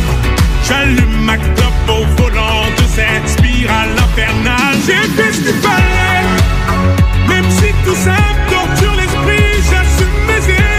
[0.67, 4.75] J'allume ma clope au volant de cette spirale infernale.
[4.85, 6.27] J'ai fait ce qu'il fallait,
[7.87, 10.76] tout me torture l'esprit, j'assume mes erreurs.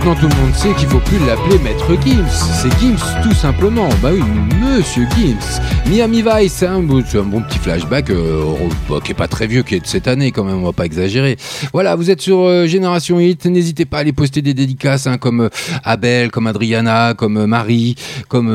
[0.00, 2.26] Maintenant tout le monde sait qu'il faut plus l'appeler Maître Gims.
[2.30, 3.88] C'est Gims tout simplement.
[4.02, 4.22] Bah oui,
[4.62, 5.60] Monsieur Gims.
[5.90, 8.42] Miami Vice, beau- c'est un bon petit flashback euh,
[8.88, 10.72] oh, qui est pas très vieux, qui est de cette année quand même, on va
[10.72, 11.36] pas exagérer.
[11.74, 13.44] Voilà, vous êtes sur euh, Génération Hit.
[13.44, 15.48] N'hésitez pas à aller poster des dédicaces hein, comme euh,
[15.84, 17.96] Abel, comme Adriana, comme Marie,
[18.28, 18.48] comme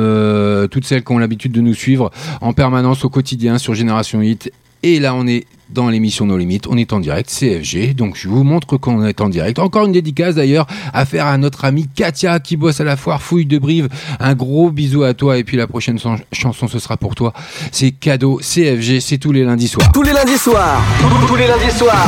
[0.72, 2.10] toutes celles qui ont l'habitude de nous suivre
[2.42, 4.52] en permanence au quotidien sur Génération Hit.
[4.84, 5.46] Et là, on est
[5.76, 6.66] dans l'émission Nos Limites.
[6.68, 7.94] On est en direct, CFG.
[7.94, 9.60] Donc, je vous montre qu'on est en direct.
[9.60, 13.22] Encore une dédicace d'ailleurs à faire à notre amie Katia qui bosse à la foire
[13.22, 13.90] Fouille de Brive.
[14.20, 15.38] Un gros bisou à toi.
[15.38, 17.34] Et puis, la prochaine chan- chanson, ce sera pour toi.
[17.72, 19.00] C'est cadeau CFG.
[19.02, 19.92] C'est tous les lundis soirs.
[19.92, 20.82] Tous les lundis soirs,
[21.28, 22.08] tous les lundis soirs,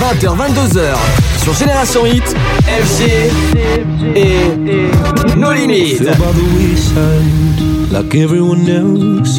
[0.00, 0.96] 20h, 22h,
[1.44, 2.24] sur Génération Hit,
[2.66, 3.02] FG
[4.16, 6.02] et nos limites.
[7.92, 9.38] Like everyone else.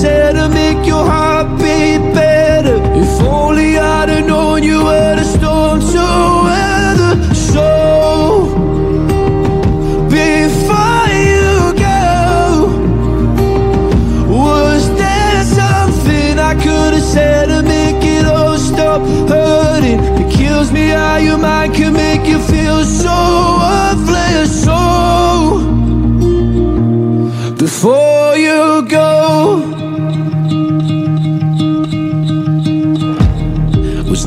[0.00, 2.76] said to make your heart beat better.
[3.02, 6.06] If only I'd have known you were the storm to
[6.46, 7.34] weather.
[7.34, 7.68] So
[10.20, 12.00] before you go,
[14.28, 20.00] was there something I could have said to make it all stop hurting?
[20.20, 23.16] It kills me how your mind can make you feel so
[23.62, 24.50] worthless.
[24.66, 24.78] So
[27.54, 29.75] before you go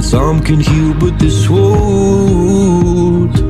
[0.00, 3.49] Well, time can heal, but this won't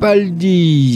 [0.00, 0.89] Capaldi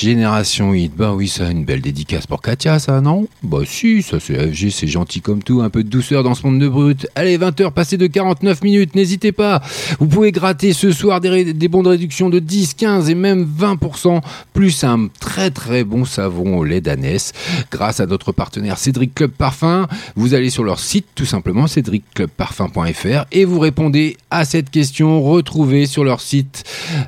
[0.00, 0.96] Génération Hit.
[0.96, 3.28] Bah oui, ça, une belle dédicace pour Katia, ça, non?
[3.42, 6.46] Bah si, ça c'est FG, c'est gentil comme tout, un peu de douceur dans ce
[6.46, 7.06] monde de brut.
[7.14, 9.60] Allez, 20h passées de 49 minutes, n'hésitez pas.
[9.98, 14.22] Vous pouvez gratter ce soir des bons de réduction de 10, 15 et même 20%,
[14.54, 17.34] plus un très très bon savon au lait d'ânesse.
[17.70, 19.86] Grâce à notre partenaire Cédric Club Parfum,
[20.16, 25.84] vous allez sur leur site tout simplement cédricclubparfum.fr et vous répondez à cette question retrouvée
[25.84, 26.64] sur leur site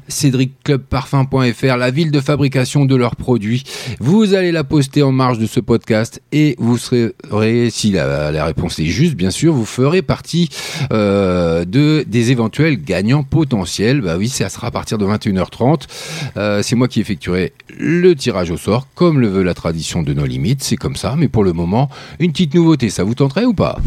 [0.09, 3.65] cédricclubparfum.fr, la ville de fabrication de leurs produits.
[4.01, 7.13] Vous allez la poster en marge de ce podcast et vous serez,
[7.71, 10.49] si la, la réponse est juste, bien sûr, vous ferez partie
[10.93, 14.01] euh, de des éventuels gagnants potentiels.
[14.01, 15.83] Bah oui, ça sera à partir de 21h30.
[16.37, 20.13] Euh, c'est moi qui effectuerai le tirage au sort, comme le veut la tradition de
[20.15, 20.63] nos limites.
[20.63, 23.79] C'est comme ça, mais pour le moment, une petite nouveauté, ça vous tenterait ou pas?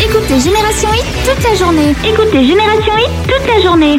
[0.00, 1.90] Écoutez Génération Hit toute la journée.
[2.04, 3.98] Écoutez Génération Hit toute la journée.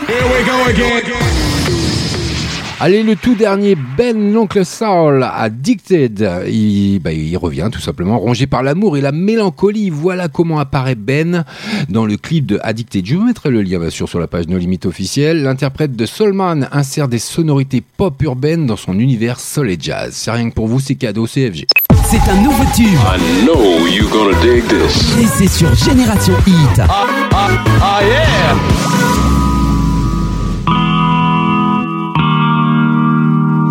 [2.82, 6.46] Allez, le tout dernier Ben l'oncle Saul, Addicted.
[6.48, 9.90] Il, bah, il revient tout simplement, rongé par l'amour et la mélancolie.
[9.90, 11.44] Voilà comment apparaît Ben
[11.90, 13.06] dans le clip de Addicted.
[13.06, 15.44] Je vous mettrai le lien bien sûr sur la page No Limit officielle.
[15.44, 20.14] L'interprète de Soulman insère des sonorités pop urbaines dans son univers soul et jazz.
[20.14, 21.66] C'est rien que pour vous, c'est cadeau CFG.
[22.10, 22.88] C'est un nouveau tube.
[22.88, 25.18] I know you're gonna dig this.
[25.20, 26.82] Et c'est sur Génération Hit.
[26.88, 28.00] Ah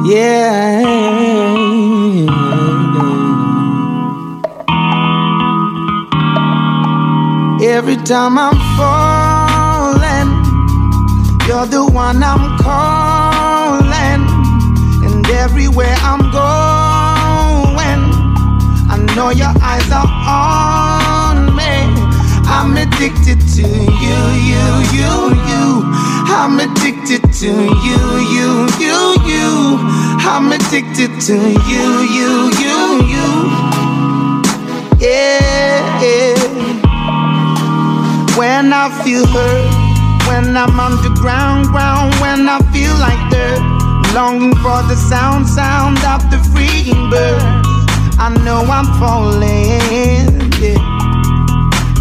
[0.09, 0.81] yeah!
[7.61, 10.31] Every time I'm falling,
[11.47, 14.23] you're the one I'm calling.
[15.05, 18.03] And everywhere I'm going,
[18.91, 20.68] I know your eyes are on.
[22.69, 25.13] I'm addicted to you, you, you,
[25.49, 25.83] you.
[26.29, 28.01] I'm addicted to you,
[28.37, 29.79] you, you, you.
[30.29, 33.29] I'm addicted to you, you, you, you.
[35.01, 36.37] Yeah, yeah.
[38.37, 43.63] When I feel hurt, when I'm underground, ground, when I feel like dirt,
[44.15, 47.41] longing for the sound, sound of the freeing bird.
[48.21, 50.98] I know I'm falling, yeah.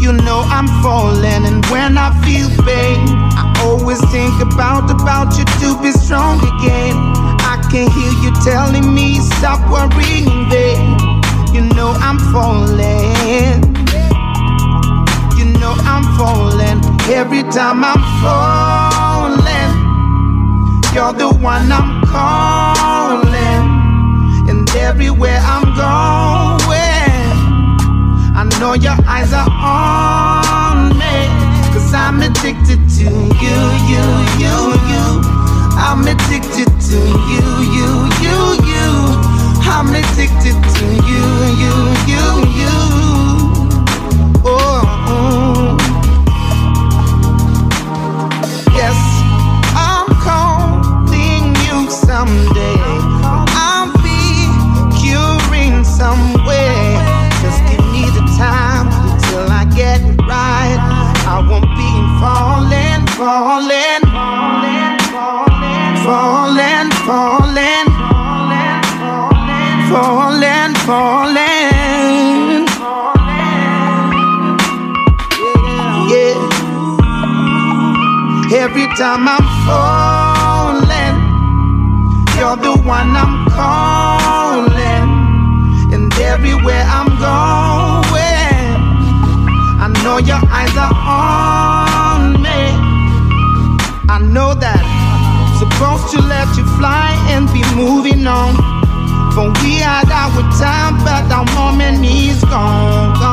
[0.08, 3.04] You know I'm falling, and when I feel pain,
[3.36, 6.96] I always think about about you to be strong again.
[7.44, 10.96] I can hear you telling me stop worrying, babe.
[11.54, 13.60] You know I'm falling.
[15.36, 16.80] You know I'm falling.
[17.12, 19.72] Every time I'm falling,
[20.96, 23.28] you're the one I'm calling.
[24.48, 26.37] And everywhere I'm going,
[28.60, 31.18] know your eyes are on me.
[31.74, 33.04] Cause I'm addicted to
[33.44, 33.60] you,
[33.92, 34.06] you,
[34.42, 34.58] you,
[34.92, 35.06] you.
[35.78, 37.00] I'm addicted to
[37.32, 37.46] you,
[37.76, 37.90] you,
[38.24, 38.38] you,
[38.72, 38.88] you.
[39.70, 41.26] I'm addicted to you,
[41.62, 41.76] you,
[42.08, 42.26] you,
[42.62, 42.67] you.
[63.38, 64.98] Falling, falling,
[66.06, 67.88] falling, falling,
[69.90, 72.66] falling, falling.
[76.10, 76.38] Yeah.
[78.64, 81.18] Every time I'm falling,
[82.38, 85.10] you're the one I'm calling.
[85.94, 88.18] And everywhere I'm going,
[89.84, 90.47] I know your
[94.38, 94.86] know that
[95.58, 98.54] supposed to let you fly and be moving on.
[99.34, 103.27] But we had our time, but our moment is gone, gone.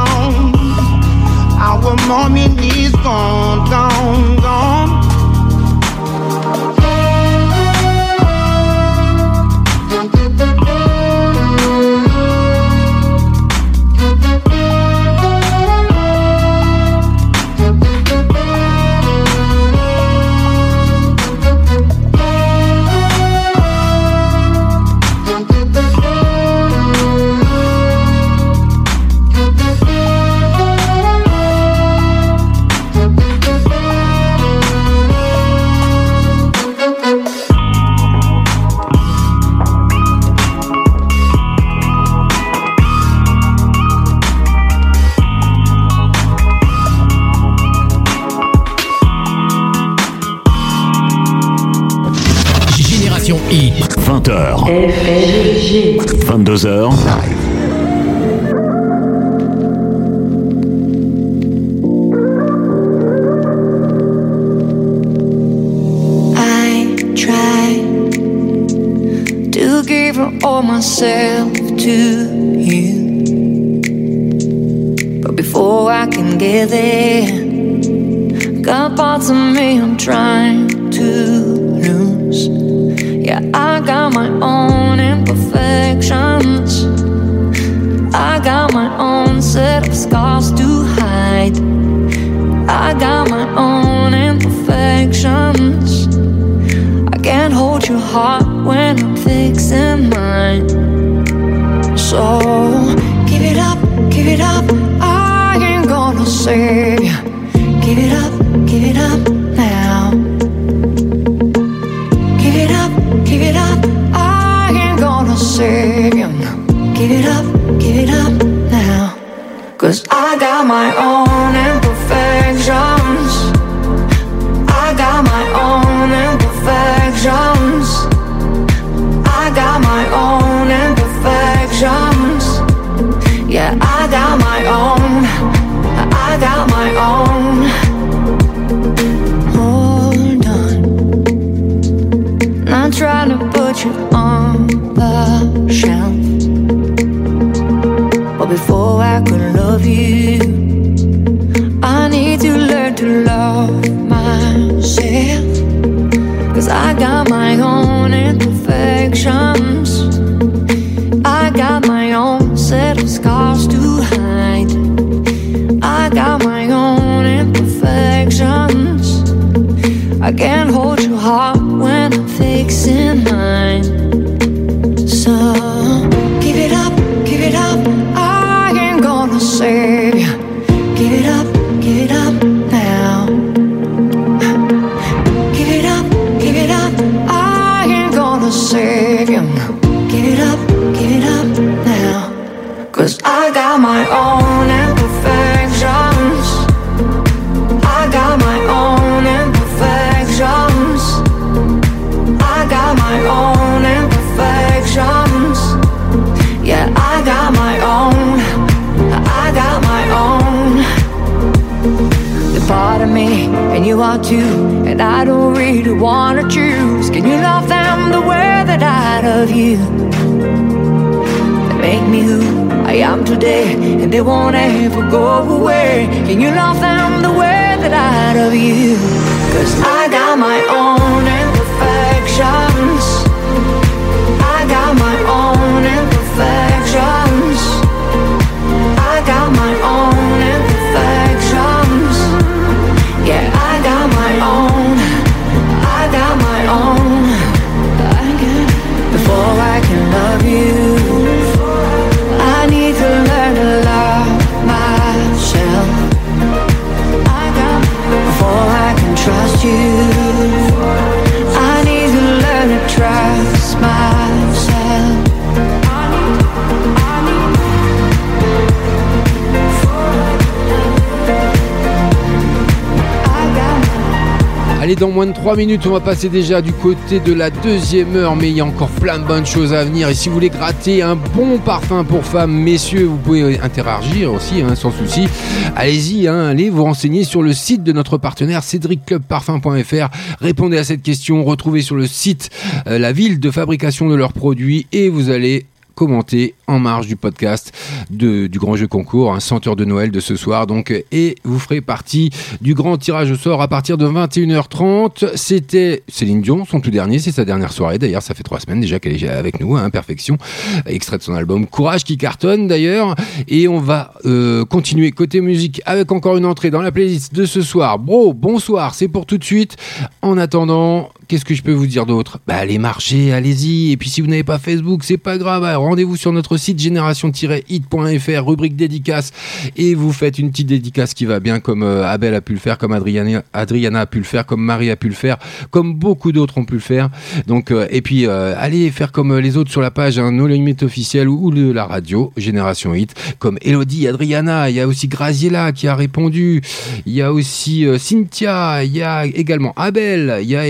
[274.94, 278.14] Allez, dans moins de 3 minutes, on va passer déjà du côté de la deuxième
[278.14, 280.08] heure, mais il y a encore plein de bonnes choses à venir.
[280.08, 284.60] Et si vous voulez gratter un bon parfum pour femmes, messieurs, vous pouvez interagir aussi,
[284.60, 285.26] hein, sans souci.
[285.74, 290.10] Allez-y, hein, allez vous renseigner sur le site de notre partenaire cédricclubparfum.fr.
[290.40, 292.50] Répondez à cette question, retrouvez sur le site
[292.86, 297.16] euh, la ville de fabrication de leurs produits et vous allez commenter en marge du
[297.16, 297.72] podcast
[298.10, 300.66] du grand jeu concours, un senteur de Noël de ce soir.
[301.12, 302.30] Et vous ferez partie
[302.60, 305.36] du grand tirage au sort à partir de 21h30.
[305.36, 307.98] C'était Céline Dion, son tout dernier, c'est sa dernière soirée.
[307.98, 310.38] D'ailleurs, ça fait trois semaines déjà qu'elle est avec nous, hein, Perfection,
[310.86, 313.14] extrait de son album Courage qui cartonne d'ailleurs.
[313.48, 317.44] Et on va euh, continuer côté musique avec encore une entrée dans la playlist de
[317.44, 317.98] ce soir.
[317.98, 319.76] Bro, bonsoir, c'est pour tout de suite.
[320.22, 322.38] En attendant, qu'est-ce que je peux vous dire d'autre?
[322.46, 323.92] Bah allez marcher, allez-y.
[323.92, 325.64] Et puis si vous n'avez pas Facebook, c'est pas grave.
[325.76, 329.32] Rendez-vous sur notre site génération-hit.fr, rubrique dédicace,
[329.76, 332.58] et vous faites une petite dédicace qui va bien, comme euh, Abel a pu le
[332.58, 335.38] faire, comme Adriana, Adriana a pu le faire, comme Marie a pu le faire,
[335.70, 337.10] comme beaucoup d'autres ont pu le faire.
[337.46, 340.46] Donc euh, et puis euh, allez faire comme les autres sur la page hein, No
[340.46, 344.70] Limit officiel ou, ou la radio Génération Hit, comme Elodie, Adriana.
[344.70, 346.62] Il y a aussi Graziella qui a répondu.
[347.06, 348.84] Il y a aussi Cynthia.
[348.84, 350.38] Il y a également Abel.
[350.42, 350.64] Il y a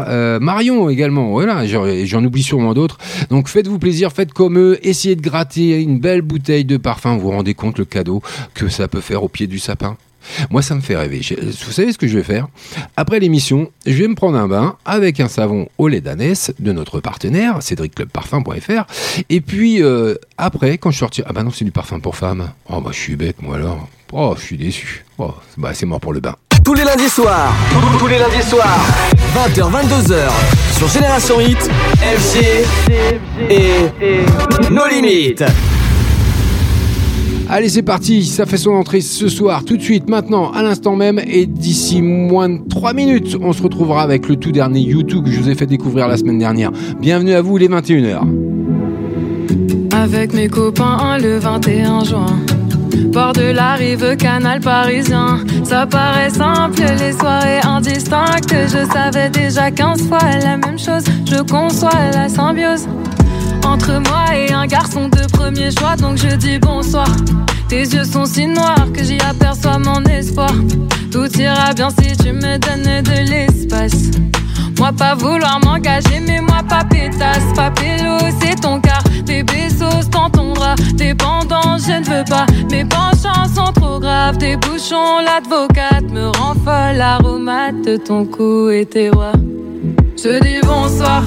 [0.00, 1.30] Euh, Marion également.
[1.30, 2.98] Voilà, j'en j'en oublie sûrement d'autres.
[3.30, 7.14] Donc faites-vous plaisir, faites comme eux, essayez de gratter une belle bouteille de parfum.
[7.14, 8.22] Vous vous rendez compte le cadeau
[8.54, 9.96] que ça peut faire au pied du sapin?
[10.50, 11.20] Moi, ça me fait rêver.
[11.40, 12.48] Vous savez ce que je vais faire?
[12.96, 16.72] Après l'émission, je vais me prendre un bain avec un savon au lait d'ânesse de
[16.72, 18.86] notre partenaire, cédricclubparfum.fr.
[19.28, 21.26] Et puis, euh, après, quand je sortirai...
[21.28, 22.50] Ah bah non, c'est du parfum pour femmes.
[22.68, 23.88] Oh bah, je suis bête, moi, alors.
[24.12, 25.04] Oh, je suis déçu.
[25.18, 26.36] Oh, bah, c'est mort pour le bain.
[26.64, 27.52] Tous les lundis soirs,
[27.98, 28.78] tous les lundis soirs,
[29.34, 30.28] 20h, 22h,
[30.76, 32.64] sur Génération Hit, FG
[33.50, 33.90] et
[34.70, 35.44] nos limites.
[37.48, 38.24] Allez, c'est parti.
[38.24, 41.20] Ça fait son entrée ce soir, tout de suite, maintenant, à l'instant même.
[41.26, 45.30] Et d'ici moins de 3 minutes, on se retrouvera avec le tout dernier YouTube que
[45.30, 46.70] je vous ai fait découvrir la semaine dernière.
[47.00, 48.20] Bienvenue à vous, les 21h.
[49.92, 52.26] Avec mes copains le 21 juin.
[52.96, 55.40] Bord de la rive, canal parisien.
[55.64, 58.54] Ça paraît simple, les soirées indistinctes.
[58.66, 61.04] Je savais déjà 15 fois la même chose.
[61.26, 62.86] Je conçois la symbiose.
[63.64, 67.08] Entre moi et un garçon de premier choix, donc je dis bonsoir.
[67.68, 70.52] Tes yeux sont si noirs que j'y aperçois mon espoir.
[71.10, 74.10] Tout ira bien si tu me donnes de l'espace.
[74.78, 77.72] Moi pas vouloir m'engager, mais moi pas pétasse, pas
[78.40, 78.98] c'est ton cas.
[79.24, 79.44] Tes
[80.10, 82.46] dans ton drap, dépendant, je ne veux pas.
[82.70, 86.96] Mes penchants sont trop graves, tes bouchons, l'advocate me rend folle.
[86.96, 89.32] L'aromate de ton cou et tes rois.
[90.16, 91.22] Je dis bonsoir,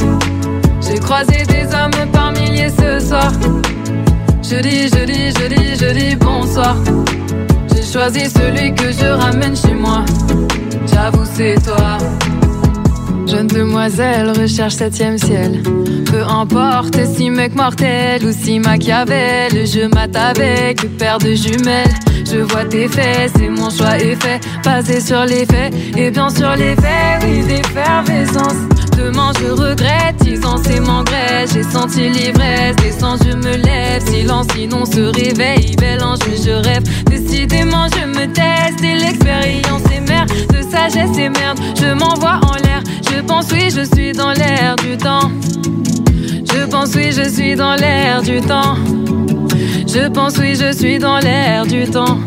[0.95, 3.31] j'ai croisé des hommes par milliers ce soir.
[4.41, 6.77] Je dis, je dis, je dis, je dis bonsoir.
[7.73, 10.05] J'ai choisi celui que je ramène chez moi.
[10.93, 11.97] J'avoue, c'est toi.
[13.27, 15.63] Jeune demoiselle recherche septième ciel.
[16.05, 21.93] Peu importe si mec mortel ou si Machiavel, je mate avec paire de jumelles.
[22.25, 25.73] Je vois tes faits, c'est mon choix est fait, basé sur les faits.
[25.97, 28.74] Et bien sur les faits, oui, d'effervescence.
[28.97, 30.15] Demain je regrette,
[30.45, 31.53] ans c'est m'engraisse.
[31.53, 34.05] J'ai senti l'ivresse, descends, je me lève.
[34.05, 35.75] Silence, sinon se réveille.
[35.77, 36.83] Belle ange, je rêve.
[37.05, 41.59] Décidément, je me teste et l'expérience est mère de sagesse et merde.
[41.79, 42.81] Je m'envoie en l'air.
[43.11, 45.31] Je pense, oui, je suis dans l'air du temps.
[46.53, 48.75] Je pense, oui, je suis dans l'air du temps.
[49.87, 52.17] Je pense, oui, je suis dans l'air du temps.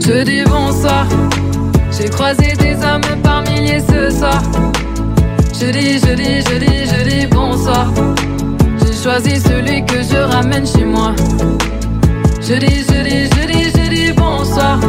[0.00, 1.06] Je dis bonsoir.
[1.90, 4.42] J'ai croisé des hommes par milliers ce soir.
[5.60, 7.92] Je dis, je dis, je dis, je dis bonsoir.
[8.78, 11.14] J'ai choisi celui que je ramène chez moi.
[12.40, 14.80] Je dis, je dis, je dis, je dis bonsoir.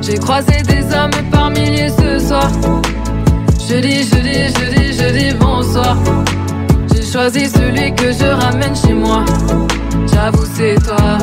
[0.00, 2.48] J'ai croisé des hommes par milliers ce soir.
[3.68, 5.96] Je dis, je dis, je dis, je dis bonsoir.
[6.94, 9.24] J'ai choisi celui que je ramène chez moi.
[10.12, 11.18] J'avoue, c'est toi.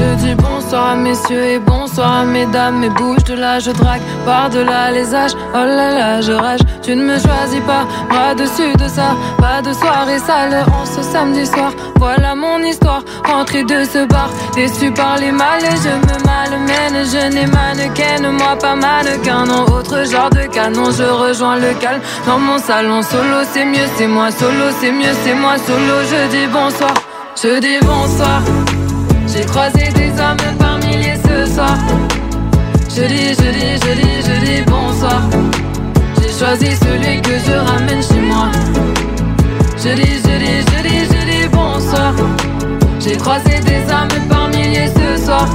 [0.00, 2.78] Je dis bonsoir à messieurs et bonsoir à mesdames.
[2.78, 5.36] Mais bouge de là, je drague par-delà les âges.
[5.52, 6.60] Oh là là, je rage.
[6.82, 9.10] Tu ne me choisis pas, moi dessus de ça.
[9.38, 11.72] Pas de soirée sale en ce samedi soir.
[11.96, 14.30] Voilà mon histoire, rentrée de ce bar.
[14.54, 17.04] Déçu par les mal et je me malmène.
[17.12, 19.44] Je n'ai mannequin, moi pas mannequin.
[19.44, 22.00] Non, autre genre de canon, je rejoins le calme.
[22.26, 25.94] Dans mon salon solo, c'est mieux, c'est moi solo, c'est mieux, c'est moi solo.
[26.10, 26.94] Je dis bonsoir,
[27.36, 28.40] je dis bonsoir.
[29.26, 31.76] J'ai croisé des hommes par milliers ce soir.
[32.88, 35.22] Je dis, je dis, je dis, je dis bonsoir.
[36.20, 38.48] J'ai choisi celui que je ramène chez moi.
[39.76, 42.12] Je dis, je dis, je dis, je dis bonsoir.
[42.98, 45.46] J'ai croisé des hommes par milliers ce soir.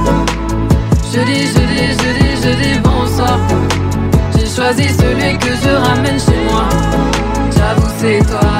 [1.12, 3.38] Je dis, je dis, je dis, je dis bonsoir.
[4.36, 6.64] J'ai choisi celui que je ramène chez moi.
[7.56, 8.50] J'avoue, c'est toi.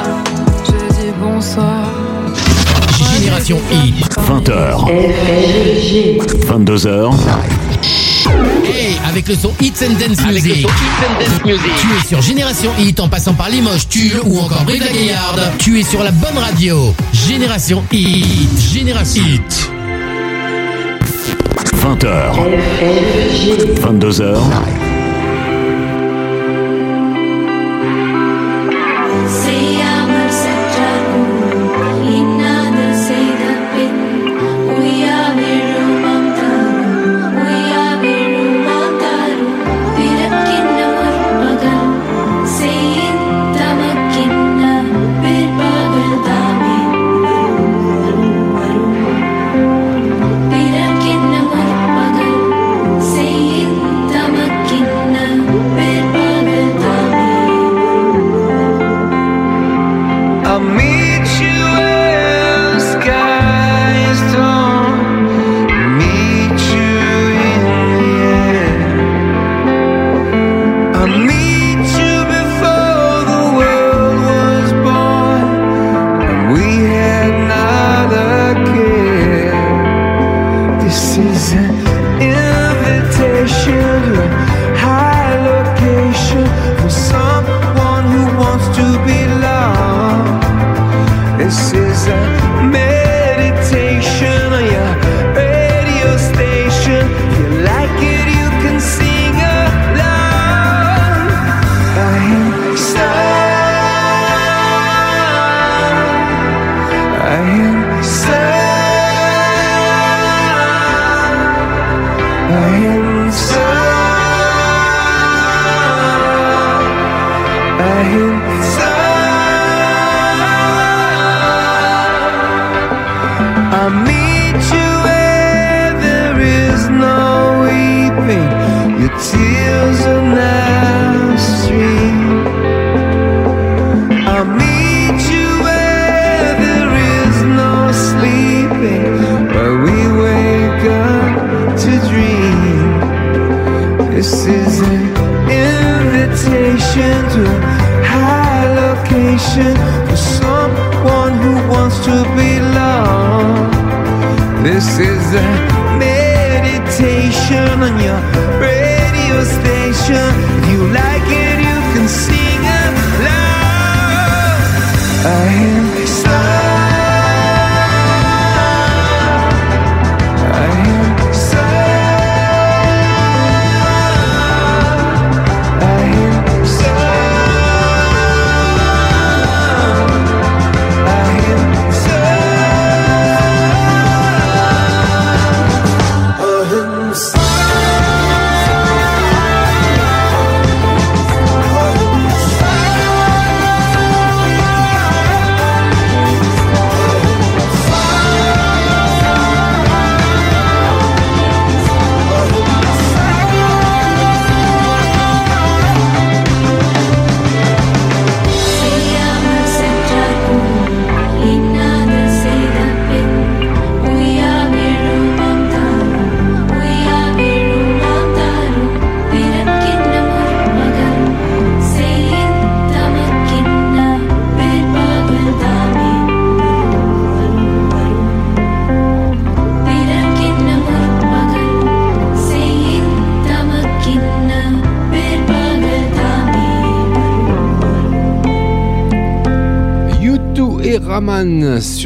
[0.65, 2.06] Je dis bonsoir.
[3.27, 4.09] Génération Hit.
[4.25, 4.87] 20h.
[6.47, 7.13] 22h.
[8.63, 10.65] Hey, avec le son Hits and Dance Music.
[11.43, 15.41] Tu es sur Génération Hit en passant par Limoges, Tulle ou encore Brive la Gaillarde.
[15.57, 16.95] Tu es sur la bonne radio.
[17.11, 18.57] Génération Hit.
[18.73, 19.71] Génération Hit.
[21.83, 22.31] 20h.
[23.81, 24.37] 22h.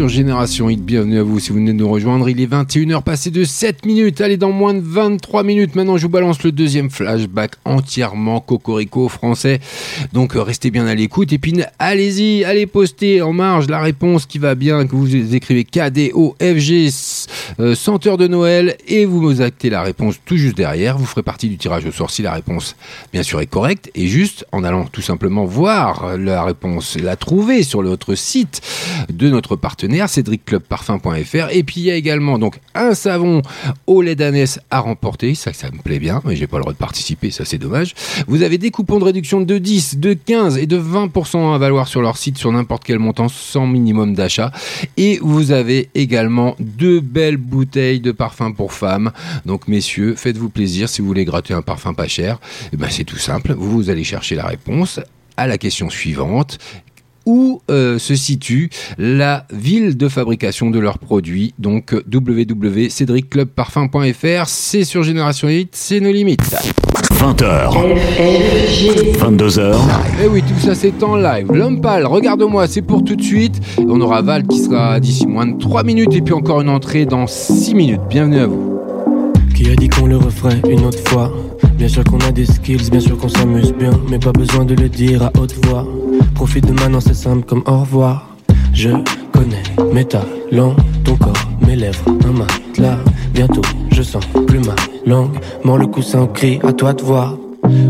[0.01, 0.83] Sur Génération Hit.
[0.83, 2.27] Bienvenue à vous si vous venez de nous rejoindre.
[2.27, 4.19] Il est 21h passé de 7 minutes.
[4.19, 5.75] Allez, dans moins de 23 minutes.
[5.75, 9.59] Maintenant, je vous balance le deuxième flashback entièrement cocorico français.
[10.11, 11.31] Donc, euh, restez bien à l'écoute.
[11.33, 15.65] Et puis, allez-y, allez poster en marge la réponse qui va bien, que vous écrivez
[15.65, 16.89] KDOFG,
[17.59, 20.97] euh, senteur de Noël, et vous me actez la réponse tout juste derrière.
[20.97, 22.75] Vous ferez partie du tirage au sort si la réponse,
[23.13, 23.91] bien sûr, est correcte.
[23.93, 28.61] Et juste en allant tout simplement voir la réponse, la trouver sur notre site
[29.21, 33.43] de notre partenaire cédricclubparfum.fr et puis il y a également donc un savon
[33.85, 35.35] au lait d'ânesse à remporter.
[35.35, 37.29] Ça ça me plaît bien mais j'ai pas le droit de participer.
[37.29, 37.93] Ça c'est dommage.
[38.27, 41.87] Vous avez des coupons de réduction de 10 de 15 et de 20% à valoir
[41.87, 44.51] sur leur site sur n'importe quel montant sans minimum d'achat.
[44.97, 49.11] Et vous avez également deux belles bouteilles de parfum pour femmes.
[49.45, 50.89] Donc messieurs faites-vous plaisir.
[50.89, 52.39] Si vous voulez gratter un parfum pas cher
[52.73, 53.53] eh ben c'est tout simple.
[53.55, 54.99] Vous allez chercher la réponse
[55.37, 56.57] à la question suivante
[57.25, 61.53] où euh, se situe la ville de fabrication de leurs produits.
[61.59, 66.41] Donc www.cédricclubparfum.fr, c'est sur Génération 8, c'est nos limites.
[67.21, 67.69] 20h.
[69.19, 69.75] 22h.
[70.23, 71.45] Et oui, tout ça c'est en live.
[71.53, 73.59] L'homme pâle, regarde-moi, c'est pour tout de suite.
[73.77, 77.05] On aura Val qui sera d'ici moins de 3 minutes et puis encore une entrée
[77.05, 78.01] dans 6 minutes.
[78.09, 78.79] Bienvenue à vous.
[79.55, 81.31] Qui a dit qu'on le referait une autre fois?
[81.81, 84.75] Bien sûr qu'on a des skills, bien sûr qu'on s'amuse bien, mais pas besoin de
[84.75, 85.83] le dire à haute voix.
[86.35, 88.35] Profite de maintenant, c'est simple comme au revoir.
[88.71, 88.89] Je
[89.33, 91.33] connais mes talents, ton corps,
[91.65, 92.99] mes lèvres, un matelas.
[93.33, 94.75] Bientôt, je sens plus ma
[95.07, 95.39] langue.
[95.63, 97.35] Mort le coussin, crie à toi de voir.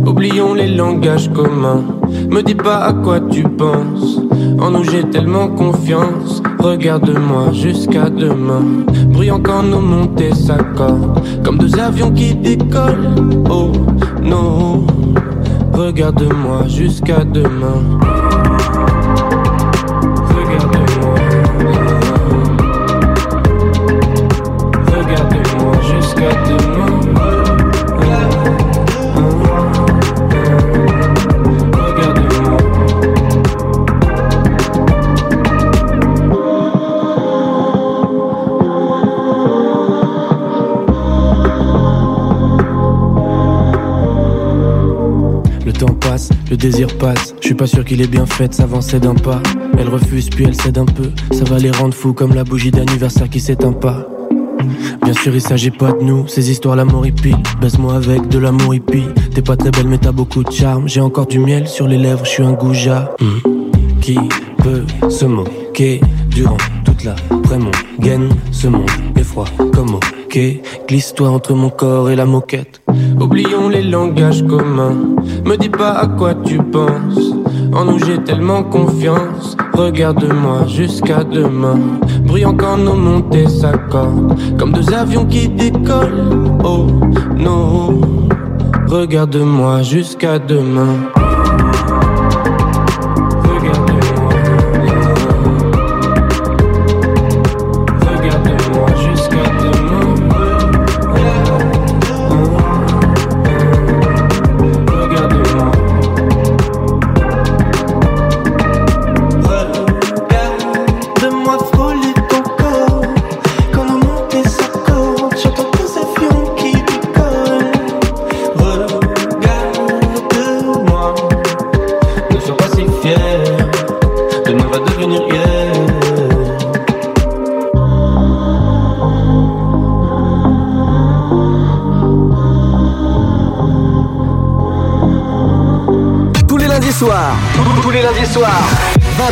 [0.05, 1.83] Oublions les langages communs.
[2.29, 4.21] Me dis pas à quoi tu penses.
[4.57, 6.41] En nous j'ai tellement confiance.
[6.61, 8.85] Regarde-moi jusqu'à demain.
[9.07, 11.19] Brillant quand nos montées s'accordent.
[11.43, 13.09] Comme deux avions qui décollent.
[13.49, 13.71] Oh
[14.21, 14.85] non.
[15.73, 17.99] Regarde-moi jusqu'à demain.
[46.51, 47.33] Le désir passe.
[47.39, 49.41] Je suis pas sûr qu'il est bien fait s'avancer d'un pas.
[49.79, 51.09] Elle refuse puis elle cède un peu.
[51.31, 54.05] Ça va les rendre fous comme la bougie d'anniversaire qui s'éteint pas.
[55.01, 57.35] Bien sûr, il s'agit pas de nous, ces histoires l'amour hippie.
[57.61, 59.05] Baisse-moi avec de l'amour hippie.
[59.33, 60.87] T'es pas très belle, mais t'as beaucoup de charme.
[60.89, 63.15] J'ai encore du miel sur les lèvres, je suis un goujat.
[63.21, 63.39] Hmm.
[64.01, 64.17] Qui
[64.57, 67.15] peut se moquer durant toute la
[67.57, 70.39] mon gaine Ce monde est froid comme ok.
[70.87, 72.81] Glisse-toi entre mon corps et la moquette.
[73.19, 75.10] Oublions les langages communs.
[75.45, 77.33] Me dis pas à quoi tu penses.
[77.73, 79.55] En nous j'ai tellement confiance.
[79.73, 81.79] Regarde-moi jusqu'à demain.
[82.25, 84.37] Brillant quand nos montées s'accordent.
[84.57, 86.51] Comme deux avions qui décollent.
[86.63, 86.87] Oh
[87.37, 88.01] non.
[88.87, 90.97] Regarde-moi jusqu'à demain.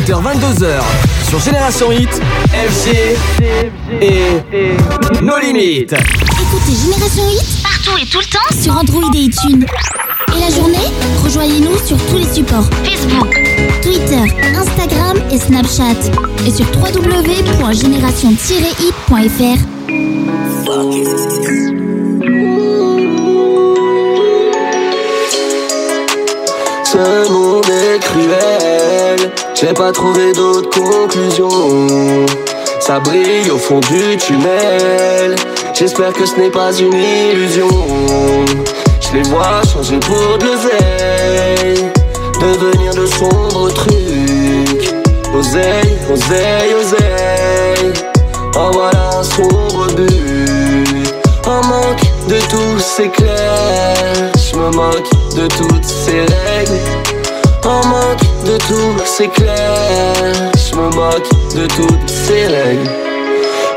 [0.09, 0.81] 20h, 22h.
[1.29, 2.09] Sur Génération Hit,
[2.51, 3.15] FG
[4.01, 4.41] et
[5.21, 5.93] nos limites.
[5.93, 9.63] Écoutez Génération Hit partout et tout le temps sur Android et iTunes.
[10.35, 10.89] Et la journée,
[11.23, 13.29] rejoignez-nous sur tous les supports Facebook,
[13.83, 14.23] Twitter,
[14.55, 15.99] Instagram et Snapchat.
[16.47, 19.59] Et sur www.génération-hit.fr.
[26.91, 28.58] Ce monde est cruel,
[29.59, 31.49] j'ai pas trouvé d'autre conclusion.
[32.79, 35.35] Ça brille au fond du tunnel,
[35.73, 37.67] j'espère que ce n'est pas une illusion.
[39.01, 41.91] Je les vois changer pour de l'oseille,
[42.41, 44.93] devenir de sombres trucs.
[45.37, 47.93] Oseille, oseille, oseille,
[48.55, 51.13] en voilà un sombre but.
[51.45, 57.18] En manque de tous ces clairs, je me moque de toutes ces règles.
[57.65, 62.89] En manque de tous ces clairs, je me moque de toutes ces règles.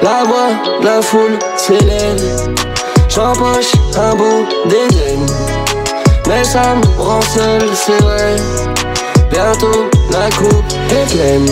[0.03, 0.51] La voix,
[0.83, 2.55] la foule s'élève.
[3.09, 5.27] J'empoche un bout d'Éden.
[6.29, 8.37] Mais ça me rend seul, c'est vrai.
[9.31, 11.49] Bientôt la coupe est pleine.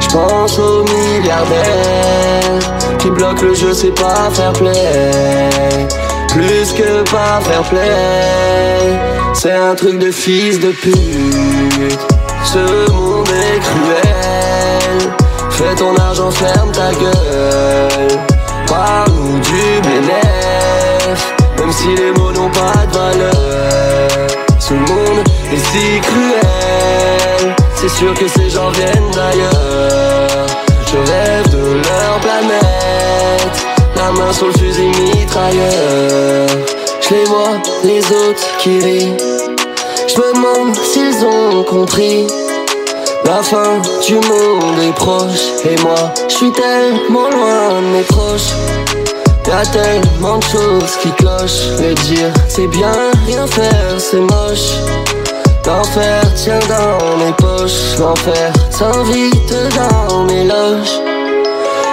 [0.00, 2.58] J'pense aux milliardaires
[2.98, 5.00] qui bloquent le jeu, c'est pas faire play.
[6.28, 8.98] Plus que pas faire play,
[9.34, 11.98] c'est un truc de fils de pute.
[12.44, 15.12] Ce monde est cruel.
[15.50, 18.18] Fais ton argent, ferme ta gueule.
[18.66, 24.08] Parle-nous du bénéf, même si les mots n'ont pas de valeur.
[24.58, 30.46] Ce monde est si cruel, c'est sûr que ces gens viennent d'ailleurs.
[30.90, 36.77] Je rêve de leur planète, la main sur le fusil mitrailleur.
[37.10, 37.24] Les
[37.84, 39.16] les autres qui rient.
[40.08, 42.26] Je me demande s'ils ont compris.
[43.24, 45.64] La fin du monde est proche.
[45.64, 48.52] Et moi, je suis tellement loin de mes proches.
[49.46, 51.80] Y'a tellement de choses qui clochent.
[51.80, 52.92] Le dire, c'est bien,
[53.26, 54.74] rien faire, c'est moche.
[55.64, 57.98] L'enfer tient dans mes poches.
[57.98, 61.00] L'enfer s'invite dans mes loges.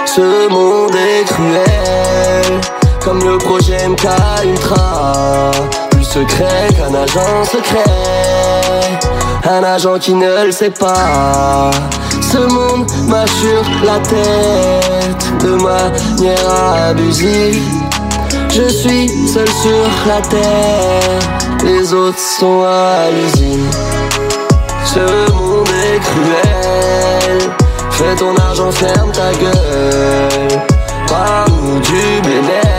[0.04, 2.60] Ce monde est cruel
[3.06, 4.06] Comme le projet MK
[4.44, 5.50] Ultra
[5.90, 7.84] Plus secret qu'un agent secret
[9.48, 11.70] un agent qui ne le sait pas.
[12.20, 16.50] Ce monde m'a sur la tête de manière
[16.88, 17.62] abusive.
[18.50, 21.20] Je suis seul sur la terre,
[21.64, 23.70] les autres sont à l'usine.
[24.84, 27.50] Ce monde est cruel.
[27.90, 30.60] Fais ton argent, ferme ta gueule.
[31.06, 32.75] Parle-nous du bénéf,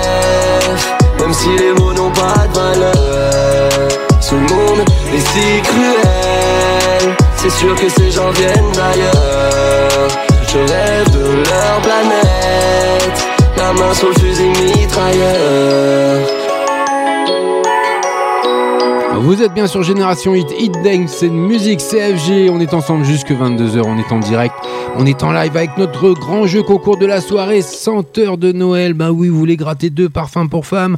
[1.27, 3.89] même si les mots n'ont pas de valeur.
[4.21, 4.79] Ce monde
[5.13, 10.07] est si cruel C'est sûr que ces gens viennent d'ailleurs
[10.47, 13.27] Je rêve de leur planète
[13.57, 16.46] La main sur le fusil mitrailleur
[19.19, 22.49] Vous êtes bien sur Génération Hit, Hit Dance, c'est musique CFG.
[22.52, 24.53] On est ensemble jusque 22h, on est en direct,
[24.95, 28.94] on est en live avec notre grand jeu concours de la soirée, Senteur de Noël.
[28.94, 30.98] Bah oui, vous voulez gratter deux parfums pour femmes?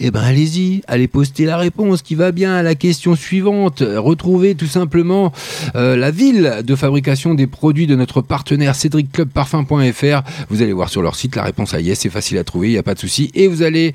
[0.00, 3.82] Eh ben allez-y, allez poster la réponse qui va bien à la question suivante.
[3.82, 5.32] Retrouvez tout simplement
[5.76, 10.22] euh, la ville de fabrication des produits de notre partenaire cédricclubparfum.fr.
[10.50, 12.72] Vous allez voir sur leur site la réponse à yes, c'est facile à trouver, il
[12.72, 13.30] n'y a pas de souci.
[13.34, 13.94] Et vous allez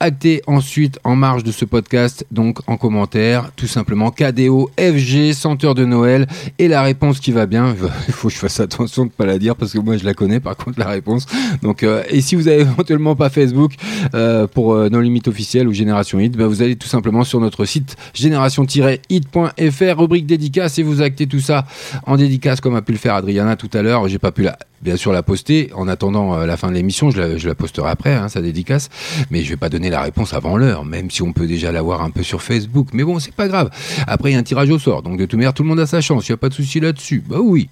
[0.00, 5.74] acter ensuite en marge de ce podcast, donc en commentaire, tout simplement KDO FG, senteur
[5.74, 6.26] de Noël,
[6.58, 7.74] et la réponse qui va bien.
[8.08, 10.04] Il faut que je fasse attention de ne pas la dire parce que moi je
[10.04, 11.26] la connais par contre la réponse.
[11.62, 13.74] Donc, euh, et si vous avez éventuellement pas Facebook
[14.14, 17.40] euh, pour euh, nos limites officielles ou Génération Hit, bah, vous allez tout simplement sur
[17.40, 21.66] notre site génération-hit.fr, rubrique dédicace, et vous actez tout ça
[22.06, 24.08] en dédicace comme a pu le faire Adriana tout à l'heure.
[24.08, 27.10] J'ai pas pu la bien sûr la poster en attendant euh, la fin de l'émission
[27.10, 28.88] je la, posterai après hein, sa dédicace
[29.30, 31.82] mais je vais pas donner la réponse avant l'heure même si on peut déjà la
[31.82, 33.70] voir un peu sur Facebook mais bon c'est pas grave
[34.06, 35.80] après il y a un tirage au sort donc de toute manière tout le monde
[35.80, 37.68] a sa chance il y a pas de souci là-dessus bah oui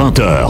[0.00, 0.48] 20h.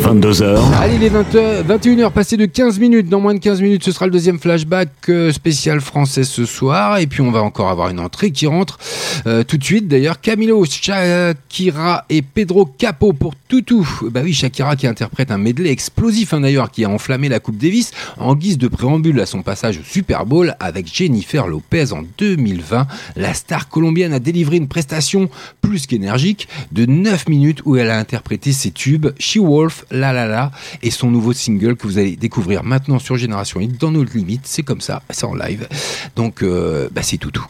[0.00, 0.60] 22h.
[0.80, 3.08] Allez, les 20h, 21h passées de 15 minutes.
[3.08, 6.98] Dans moins de 15 minutes, ce sera le deuxième flashback euh, spécial français ce soir.
[6.98, 8.78] Et puis, on va encore avoir une entrée qui rentre
[9.26, 9.88] euh, tout de suite.
[9.88, 13.88] D'ailleurs, Camilo, Shakira et Pedro Capo pour Toutou.
[14.04, 17.56] Bah oui, Shakira qui interprète un medley explosif, hein, d'ailleurs, qui a enflammé la Coupe
[17.56, 22.02] Davis en guise de préambule à son passage au Super Bowl avec Jennifer Lopez en
[22.16, 22.86] 2020.
[23.16, 25.28] La star colombienne a délivré une prestation
[25.60, 30.26] plus qu'énergique de 9 minutes où elle a interprété ses tubes She Wolf, La La
[30.26, 30.52] La
[30.84, 34.42] et son nouveau single que vous allez découvrir maintenant sur Génération Hit dans nos limites.
[34.44, 35.66] C'est comme ça, c'est en live.
[36.14, 37.46] Donc, euh, bah, c'est tout tout.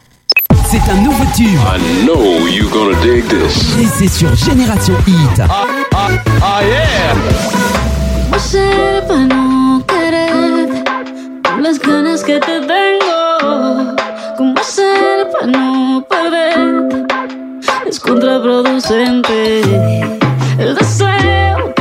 [0.71, 1.45] C'est un nouveau tube.
[1.45, 3.77] I know you're gonna dig this.
[3.79, 5.43] Et c'est sur Génération Hit.
[5.91, 7.13] Ah yeah!
[8.23, 10.56] ¿Cómo hacer para no querer
[11.67, 13.95] las ganas que te tengo?
[14.37, 17.05] ¿Cómo hacer para no perder?
[17.85, 19.61] Es contraproducente
[20.59, 21.75] el deseo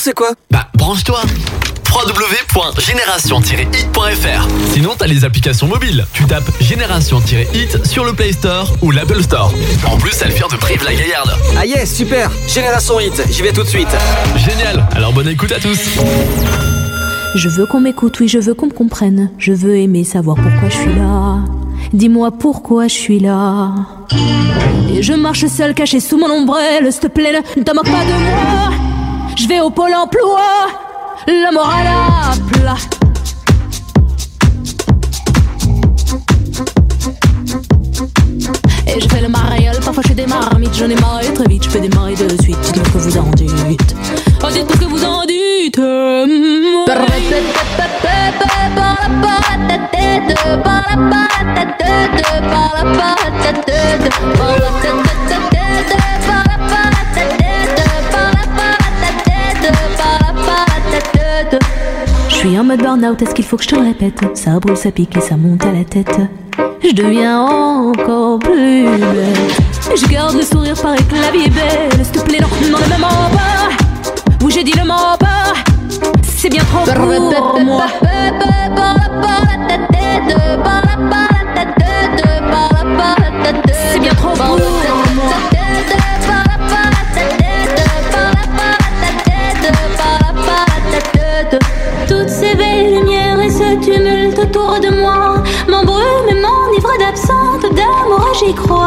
[0.00, 0.30] c'est quoi?
[0.50, 1.20] Bah, branche-toi
[1.92, 6.06] www.génération-hit.fr Sinon, t'as les applications mobiles.
[6.14, 9.52] Tu tapes Génération-hit sur le Play Store ou l'Apple Store.
[9.86, 11.36] En plus, elle vient de Brive-la-Gaillarde.
[11.58, 13.94] Ah yes, super Génération Hit, j'y vais tout de suite.
[14.36, 15.78] Génial Alors bonne écoute à tous
[17.34, 19.30] Je veux qu'on m'écoute, oui, je veux qu'on me comprenne.
[19.36, 21.40] Je veux aimer savoir pourquoi je suis là.
[21.92, 23.72] Dis-moi pourquoi je suis là.
[24.94, 28.04] Et je marche seul, caché sous mon ombrelle, s'il te plaît, ne te moque pas
[28.04, 28.70] de moi
[29.36, 30.40] je vais au pôle emploi,
[31.26, 32.89] la morale à plat.
[62.70, 65.36] mode burn-out, est-ce qu'il faut que je te répète Ça brûle, ça pique et ça
[65.36, 66.20] monte à la tête.
[66.84, 69.40] Je deviens encore plus belle.
[69.96, 72.04] Je garde le sourire, pareil que la vie est belle.
[72.04, 74.44] S'il te plaît, non, non, ne me mens pas.
[74.44, 75.52] Ou j'ai dit le mens pas.
[76.22, 77.86] C'est bien trop pour moi.
[98.52, 98.79] micro.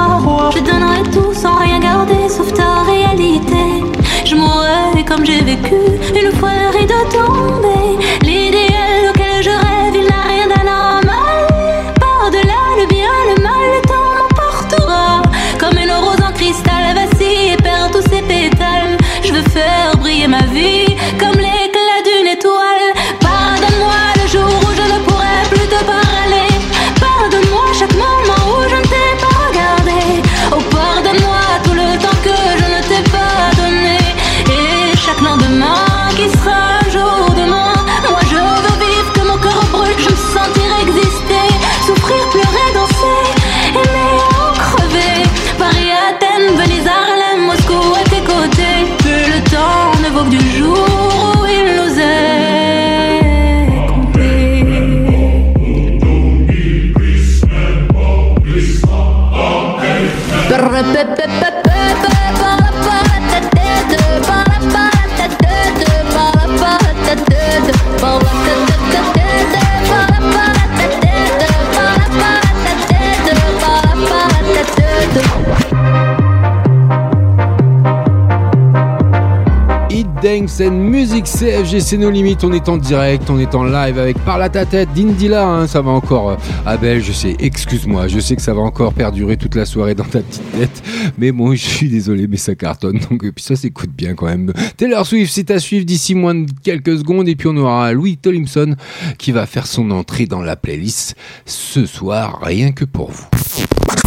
[81.44, 82.41] CFG, c'est nos limites.
[82.45, 85.45] On est en direct, on est en live avec Parle à ta tête d'Indila.
[85.45, 86.30] Hein, ça va encore.
[86.30, 89.94] euh, Abel, je sais, excuse-moi, je sais que ça va encore perdurer toute la soirée
[89.94, 90.84] dans ta petite tête.
[91.18, 92.98] Mais bon, je suis désolé, mais ça cartonne.
[93.10, 94.53] Donc, et puis ça s'écoute bien quand même.
[94.78, 97.28] Taylor Swift, c'est à suivre d'ici moins de quelques secondes.
[97.28, 98.78] Et puis on aura Louis Tolimson
[99.18, 103.26] qui va faire son entrée dans la playlist ce soir, rien que pour vous.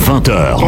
[0.06, 0.60] 20h.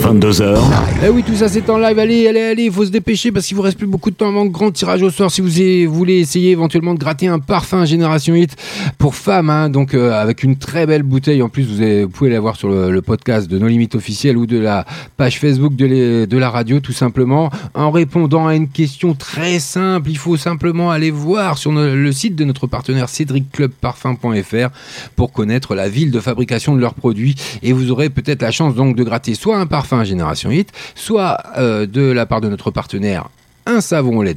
[0.00, 0.58] 22h.
[1.04, 1.96] Eh oui, tout ça c'est en live.
[2.00, 4.26] Allez, allez, allez, il faut se dépêcher parce qu'il vous reste plus beaucoup de temps
[4.26, 5.30] avant le grand tirage au sort.
[5.30, 8.56] Si vous voulez essayer éventuellement de gratter un parfum Génération Hit
[8.98, 11.42] pour femmes, hein, donc euh, avec une très belle bouteille.
[11.42, 14.58] En plus, vous, pouvez la voir sur le, podcast de nos limites officielles ou de
[14.58, 14.84] la
[15.16, 17.50] page Facebook de, la radio, tout simplement.
[17.74, 22.34] En répondant à une question très simple, il faut simplement aller voir sur le site
[22.34, 24.70] de notre partenaire cédricclubparfum.fr
[25.14, 28.74] pour connaître la ville de fabrication de leurs produits et vous aurez peut-être la chance
[28.74, 32.70] donc de gratter soit un parfum Génération Hit, soit euh, de la part de notre
[32.70, 33.28] partenaire
[33.66, 34.34] un savon au lait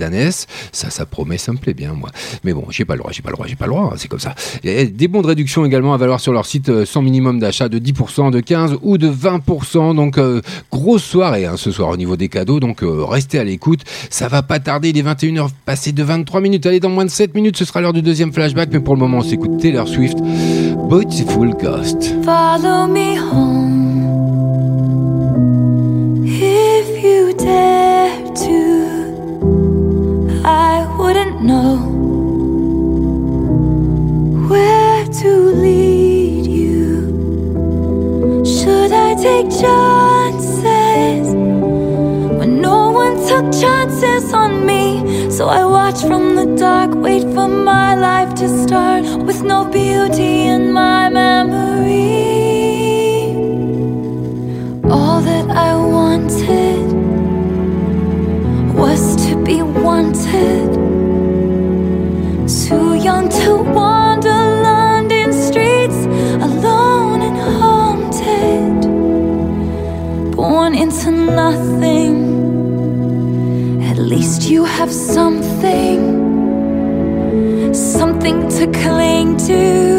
[0.71, 2.09] ça, ça promet, ça me plaît bien, moi.
[2.43, 3.95] Mais bon, j'ai pas le droit, j'ai pas le droit, j'ai pas le droit, hein,
[3.97, 4.35] c'est comme ça.
[4.63, 7.69] Et des bons de réduction également à valoir sur leur site euh, sans minimum d'achat
[7.69, 9.95] de 10%, de 15% ou de 20%.
[9.95, 10.41] Donc, euh,
[10.71, 12.59] grosse soirée hein, ce soir au niveau des cadeaux.
[12.59, 13.81] Donc, euh, restez à l'écoute.
[14.09, 16.65] Ça va pas tarder, il est 21h passé de 23 minutes.
[16.65, 18.69] Allez, dans moins de 7 minutes, ce sera l'heure du deuxième flashback.
[18.71, 20.17] Mais pour le moment, on s'écoute Taylor Swift,
[20.89, 22.13] Beautiful Ghost.
[22.23, 23.73] Follow me home
[26.25, 30.41] if you dare to.
[30.45, 31.77] I wouldn't know
[34.47, 35.31] where to
[35.65, 36.85] lead you.
[38.45, 41.33] Should I take chances
[42.37, 45.31] when no one took chances on me?
[45.31, 50.47] So I watch from the dark, wait for my life to start with no beauty
[50.53, 52.25] in my memory.
[54.89, 56.85] All that I wanted
[58.73, 60.73] was to be wanted.
[62.63, 63.94] Too young to wander
[78.25, 79.94] Something to cling to.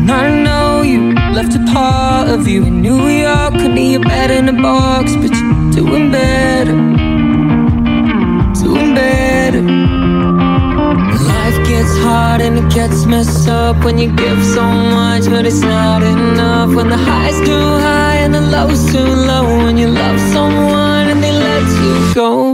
[0.00, 4.30] And I know you left a part of you in New York, under your bed
[4.30, 6.76] in a box, but you're doing better,
[8.62, 9.62] doing better.
[11.32, 15.60] Life gets hard and it gets messed up when you give so much, but it's
[15.60, 16.74] not enough.
[16.74, 19.44] When the high's too high and the low's too low.
[19.64, 22.49] When you love someone and they let you go.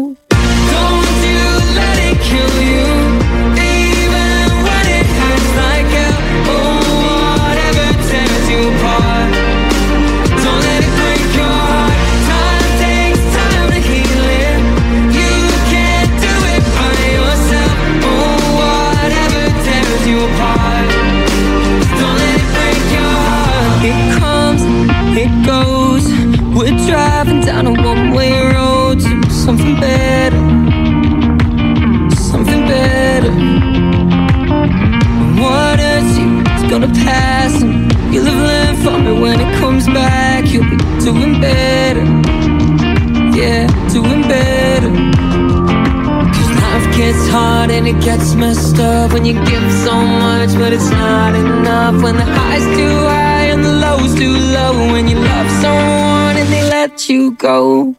[57.46, 57.94] Go.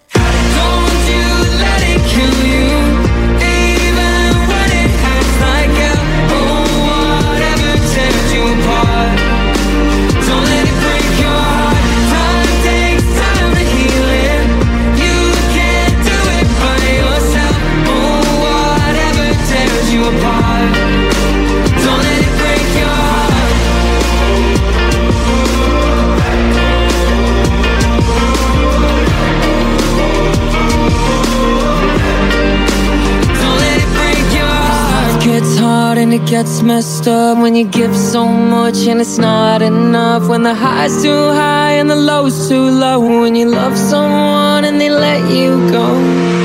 [36.27, 40.27] Gets messed up when you give so much and it's not enough.
[40.27, 42.99] When the high's too high and the low's too low.
[43.21, 46.36] When you love someone and they let you go.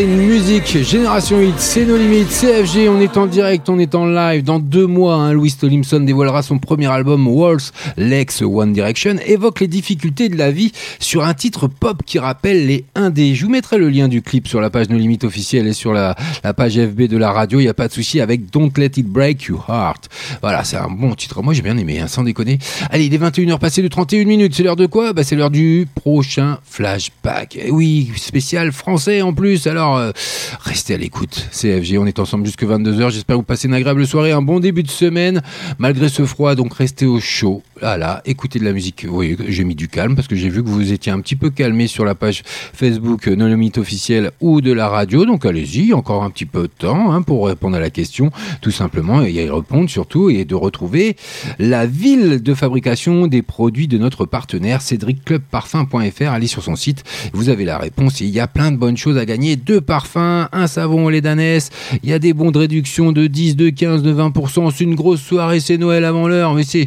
[0.00, 0.29] C'est une
[0.66, 4.44] Génération Hit, c'est nos limites, CFG, on est en direct, on est en live.
[4.44, 9.60] Dans deux mois, hein, Louis Tomlinson dévoilera son premier album, Waltz, l'ex One Direction, évoque
[9.60, 13.34] les difficultés de la vie sur un titre pop qui rappelle les indés.
[13.34, 15.92] Je vous mettrai le lien du clip sur la page Nos Limites officielle et sur
[15.92, 16.14] la,
[16.56, 19.06] page FB de la radio, il n'y a pas de souci avec Don't Let It
[19.06, 20.08] Break Your Heart.
[20.40, 21.42] Voilà, c'est un bon titre.
[21.42, 22.58] Moi, j'ai bien aimé, hein, sans déconner.
[22.90, 24.54] Allez, il est 21h passé de 31 minutes.
[24.54, 25.12] C'est l'heure de quoi?
[25.12, 27.56] Bah, C'est l'heure du prochain flashback.
[27.56, 29.66] Et oui, spécial français en plus.
[29.66, 30.10] Alors, euh,
[30.60, 31.48] restez à l'écoute.
[31.52, 33.10] CFG, on est ensemble jusque 22h.
[33.10, 35.42] J'espère vous passez une agréable soirée, un bon début de semaine.
[35.78, 37.62] Malgré ce froid, donc restez au chaud.
[37.80, 39.06] Là, là, écoutez de la musique.
[39.08, 41.48] Oui, j'ai mis du calme parce que j'ai vu que vous étiez un petit peu
[41.48, 45.24] calmé sur la page Facebook Non Limite officielle ou de la radio.
[45.24, 48.70] Donc allez-y, encore un petit peu de temps hein, pour répondre à la question, tout
[48.70, 51.16] simplement, et y répondre surtout, et de retrouver
[51.58, 56.28] la ville de fabrication des produits de notre partenaire cédricclubparfum.fr.
[56.28, 57.02] Allez sur son site,
[57.32, 59.56] vous avez la réponse il y a plein de bonnes choses à gagner.
[59.56, 61.70] Deux parfums, un savon lait d'ânesse,
[62.02, 64.70] il y a des bons de réduction de 10, de 15, de 20%.
[64.76, 66.86] C'est une grosse soirée, c'est Noël avant l'heure, mais c'est...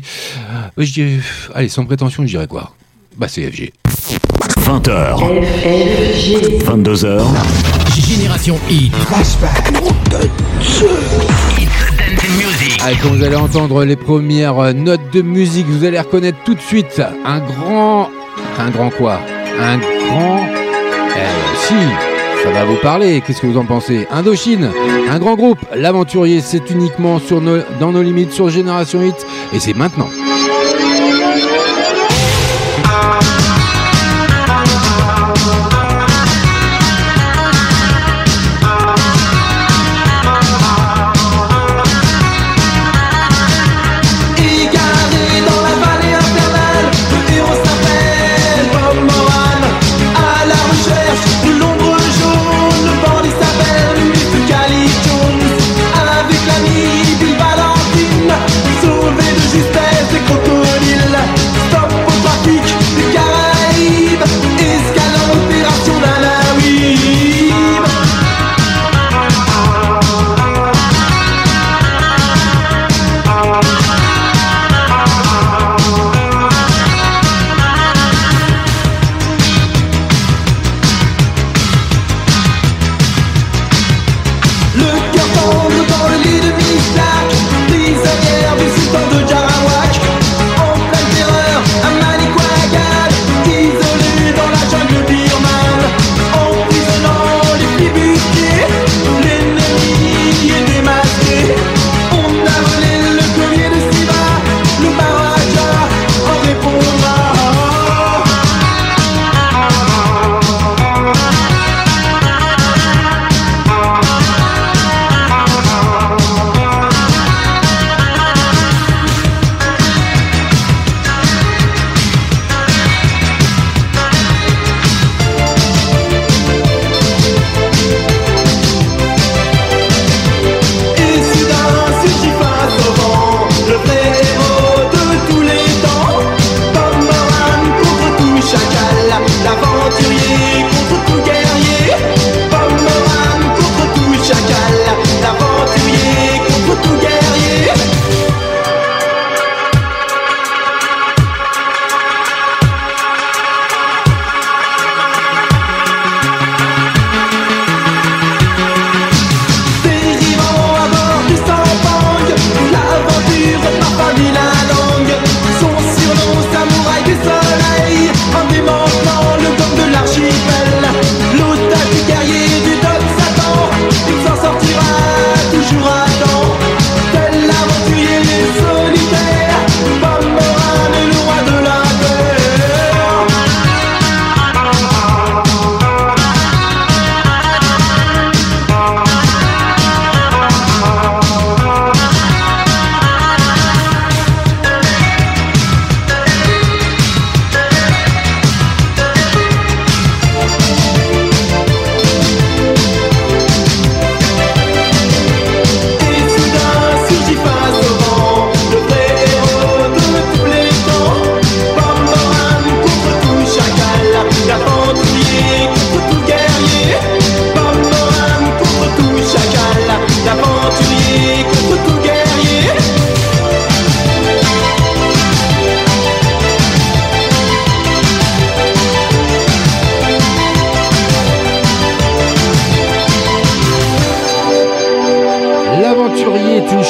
[0.83, 1.19] euh, je dirais-
[1.55, 2.71] Allez, sans prétention, je dirais quoi?
[3.17, 3.71] Bah c'est FG.
[4.59, 5.17] 20h.
[6.65, 7.21] 22h.
[7.95, 8.93] Génération Hit.
[12.85, 16.53] Ah, quand vous allez entendre les premières euh, notes de musique, vous allez reconnaître tout
[16.55, 18.09] de suite un grand...
[18.59, 19.19] Un grand quoi?
[19.59, 20.39] Un grand...
[21.15, 21.73] Eh, si,
[22.43, 24.07] ça va vous parler, qu'est-ce que vous en pensez?
[24.11, 24.69] Indochine,
[25.09, 29.59] un grand groupe, l'aventurier, c'est uniquement sur nos- dans nos limites sur Génération Hit, et
[29.59, 30.07] c'est maintenant.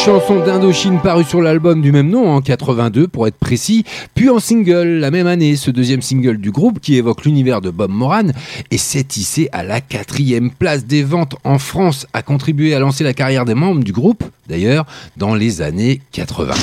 [0.03, 4.39] Chanson d'Indochine parue sur l'album du même nom en 82 pour être précis, puis en
[4.39, 5.55] single la même année.
[5.55, 8.27] Ce deuxième single du groupe qui évoque l'univers de Bob Moran
[8.69, 13.05] et s'est hissé à la quatrième place des ventes en France, a contribué à lancer
[13.05, 14.85] la carrière des membres du groupe, d'ailleurs,
[15.15, 16.53] dans les années 80.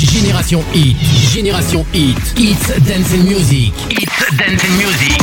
[0.00, 0.96] Génération Hit,
[1.30, 5.22] Génération Hit, It's Dance and Music, It's Dance and Music.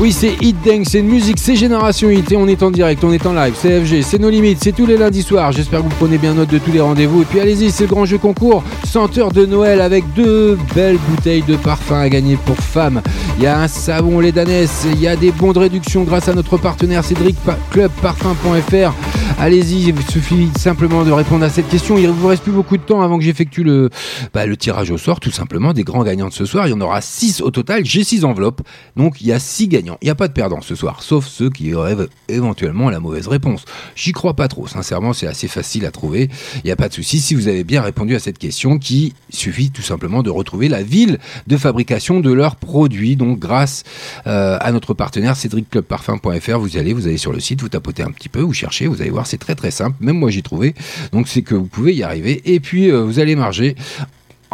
[0.00, 3.12] Oui, c'est Hit Dance, une musique, c'est Génération Hit et on est en direct, on
[3.12, 5.52] est en live, c'est FG, c'est nos limites, c'est tous les lundis soirs.
[5.52, 7.03] J'espère que vous prenez bien note de tous les rendez-vous.
[7.04, 11.42] Et puis allez-y, c'est le grand jeu concours, senteur de Noël avec deux belles bouteilles
[11.42, 13.02] de parfum à gagner pour femmes.
[13.36, 16.28] Il y a un savon lait d'ânesse, il y a des bons de réduction grâce
[16.28, 17.36] à notre partenaire Cédric
[17.70, 18.92] Club Parfum.fr.
[19.38, 21.98] Allez-y, il suffit simplement de répondre à cette question.
[21.98, 23.90] Il vous reste plus beaucoup de temps avant que j'effectue le,
[24.32, 26.66] bah, le tirage au sort, tout simplement, des grands gagnants de ce soir.
[26.66, 27.84] Il y en aura 6 au total.
[27.84, 28.62] J'ai 6 enveloppes.
[28.96, 29.98] Donc il y a 6 gagnants.
[30.02, 31.96] Il n'y a pas de perdants ce soir, sauf ceux qui auraient
[32.28, 33.64] éventuellement la mauvaise réponse.
[33.96, 34.66] J'y crois pas trop.
[34.66, 36.30] Sincèrement, c'est assez facile à trouver.
[36.56, 39.70] Il n'y a pas de si vous avez bien répondu à cette question qui suffit
[39.70, 43.16] tout simplement de retrouver la ville de fabrication de leurs produits.
[43.16, 43.84] Donc grâce
[44.26, 48.10] euh, à notre partenaire cédricclubparfum.fr, vous allez, vous allez sur le site, vous tapotez un
[48.10, 49.96] petit peu, vous cherchez, vous allez voir, c'est très très simple.
[50.00, 50.74] Même moi j'ai trouvé.
[51.12, 52.42] Donc c'est que vous pouvez y arriver.
[52.44, 53.76] Et puis euh, vous allez marger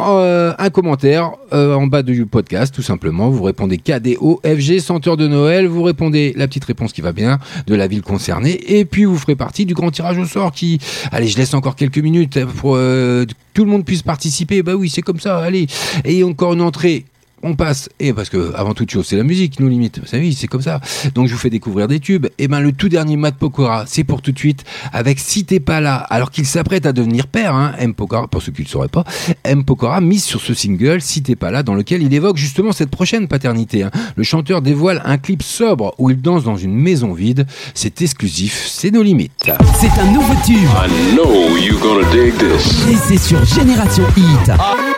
[0.09, 3.29] euh, un commentaire euh, en bas du podcast, tout simplement.
[3.29, 5.67] Vous répondez KDO, FG, senteur de Noël.
[5.67, 8.59] Vous répondez la petite réponse qui va bien de la ville concernée.
[8.67, 10.79] Et puis vous ferez partie du grand tirage au sort qui.
[11.11, 14.63] Allez, je laisse encore quelques minutes pour euh, que tout le monde puisse participer.
[14.63, 15.39] Bah oui, c'est comme ça.
[15.39, 15.67] Allez.
[16.05, 17.05] Et encore une entrée
[17.43, 19.99] on passe, et parce que avant toute chose, c'est la musique qui nous limite.
[19.99, 20.79] Vous savez, c'est comme ça.
[21.15, 22.27] Donc je vous fais découvrir des tubes.
[22.37, 24.63] Et ben le tout dernier Matt Pokora, c'est pour tout de suite
[24.93, 28.41] avec Si t'es pas là, alors qu'il s'apprête à devenir père, hein, M Pokora, pour
[28.41, 29.03] ceux qui ne le sauraient pas,
[29.43, 32.71] M Pokora mise sur ce single Si t'es pas là, dans lequel il évoque justement
[32.71, 33.83] cette prochaine paternité.
[33.83, 33.91] hein.
[34.15, 37.47] Le chanteur dévoile un clip sobre où il danse dans une maison vide.
[37.73, 39.31] C'est exclusif, c'est nos limites.
[39.79, 40.57] C'est un nouveau tube.
[40.57, 42.87] I know you're gonna dig this.
[42.89, 44.51] Et c'est sur Génération Hit.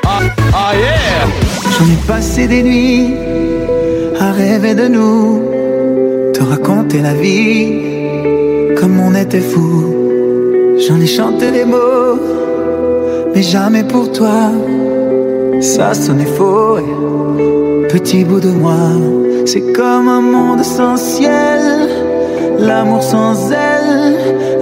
[0.06, 1.28] Ah yeah!
[1.80, 3.14] J'en ai passé des nuits
[4.20, 5.42] à rêver de nous,
[6.34, 9.96] te raconter la vie comme on était fou.
[10.86, 12.20] J'en ai chanté des mots,
[13.34, 14.52] mais jamais pour toi.
[15.62, 18.82] Ça sonnait faux, et petit bout de moi.
[19.46, 21.62] C'est comme un monde sans ciel,
[22.58, 23.83] l'amour sans aile,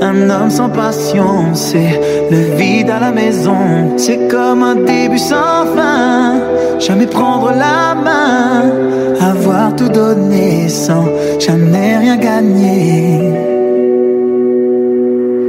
[0.01, 1.53] un homme sans passion.
[1.53, 1.99] C'est
[2.29, 6.39] le vide à la maison, c'est comme un début sans fin.
[6.79, 8.71] Jamais prendre la main,
[9.21, 11.05] avoir tout donné sans
[11.39, 13.50] jamais rien gagner.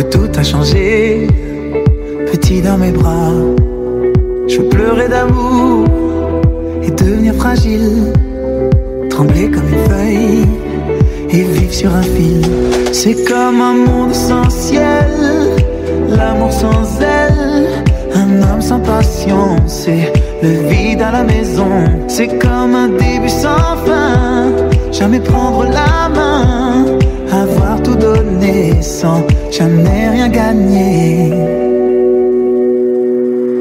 [0.00, 1.26] Que tout a changé,
[2.30, 3.32] petit dans mes bras.
[4.48, 5.84] Je veux pleurer d'amour
[6.82, 8.12] et devenir fragile,
[9.10, 10.46] trembler comme une feuille
[11.30, 12.42] et vivre sur un fil.
[12.92, 15.10] C'est comme un monde sans ciel,
[16.08, 17.66] l'amour sans aile,
[18.14, 19.56] un homme sans passion.
[19.66, 20.12] C'est
[20.42, 21.72] le vide à la maison.
[22.08, 24.50] C'est comme un début sans fin,
[24.92, 26.39] jamais prendre la main,
[28.40, 31.32] donné sans jamais rien gagner.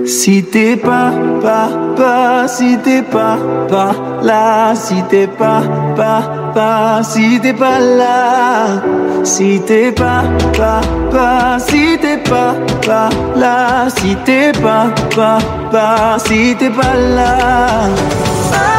[0.06, 1.12] Si t'es pas,
[1.42, 3.38] pas, pas, si t'es pas,
[3.70, 3.94] pas
[4.24, 5.62] là, si t'es pas,
[5.96, 8.82] pas, pas, si t'es pas là,
[9.24, 10.24] si t'es pas,
[10.58, 10.82] pas,
[11.12, 15.38] pas, si t'es pas, pas là, si t'es pas, pas,
[15.72, 18.79] pas, si t'es pas là.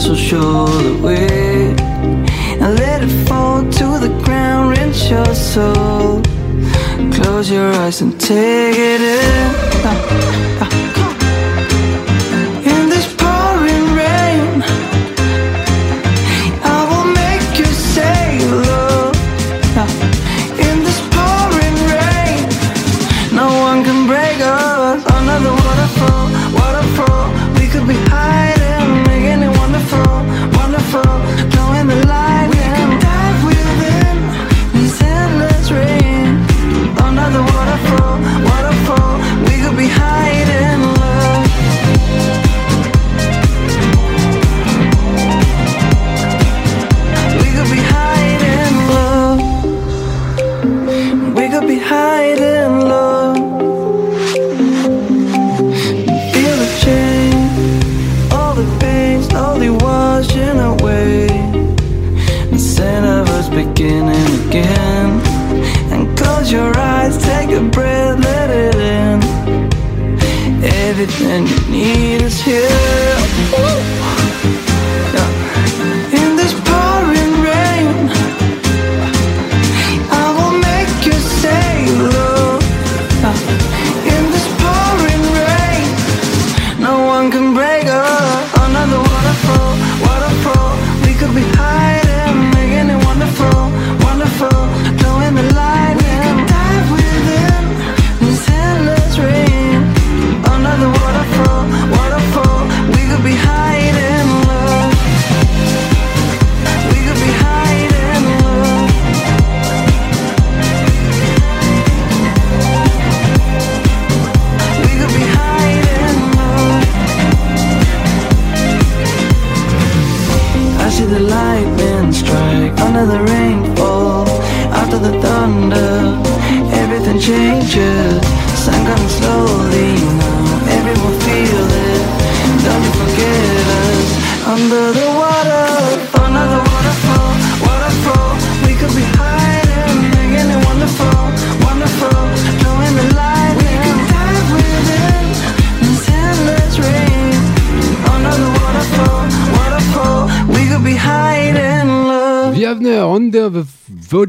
[0.00, 1.74] Skies will show the way.
[2.60, 6.22] And let it fall to the ground, rinse your soul.
[7.12, 9.69] Close your eyes and take it in.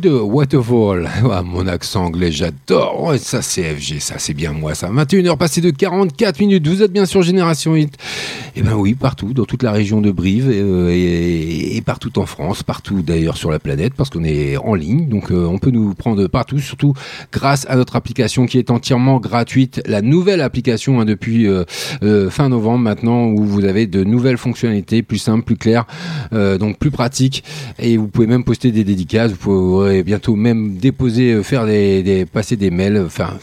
[0.01, 1.09] Voodoo Waterfall.
[1.33, 3.03] Ah, mon accent anglais, j'adore.
[3.03, 4.89] Ouais, ça, c'est FG, ça, c'est bien moi, ça.
[4.89, 6.67] 21h passé de 44 minutes.
[6.67, 7.97] Vous êtes bien sur Génération Hit.
[8.57, 12.63] Eh ben oui, partout, dans toute la région de Brive euh, et, partout en France,
[12.63, 15.07] partout d'ailleurs sur la planète, parce qu'on est en ligne.
[15.07, 16.93] Donc, euh, on peut nous prendre partout, surtout
[17.31, 19.81] grâce à notre application qui est entièrement gratuite.
[19.85, 21.63] La nouvelle application hein, depuis euh,
[22.29, 25.85] fin novembre maintenant, où vous avez de nouvelles fonctionnalités, plus simples, plus claires,
[26.31, 27.43] donc plus pratiques.
[27.79, 29.31] Et vous pouvez même poster des dédicaces.
[29.31, 33.01] Vous pourrez bientôt même déposer, euh, faire des, des passer des mails.
[33.05, 33.39] Enfin,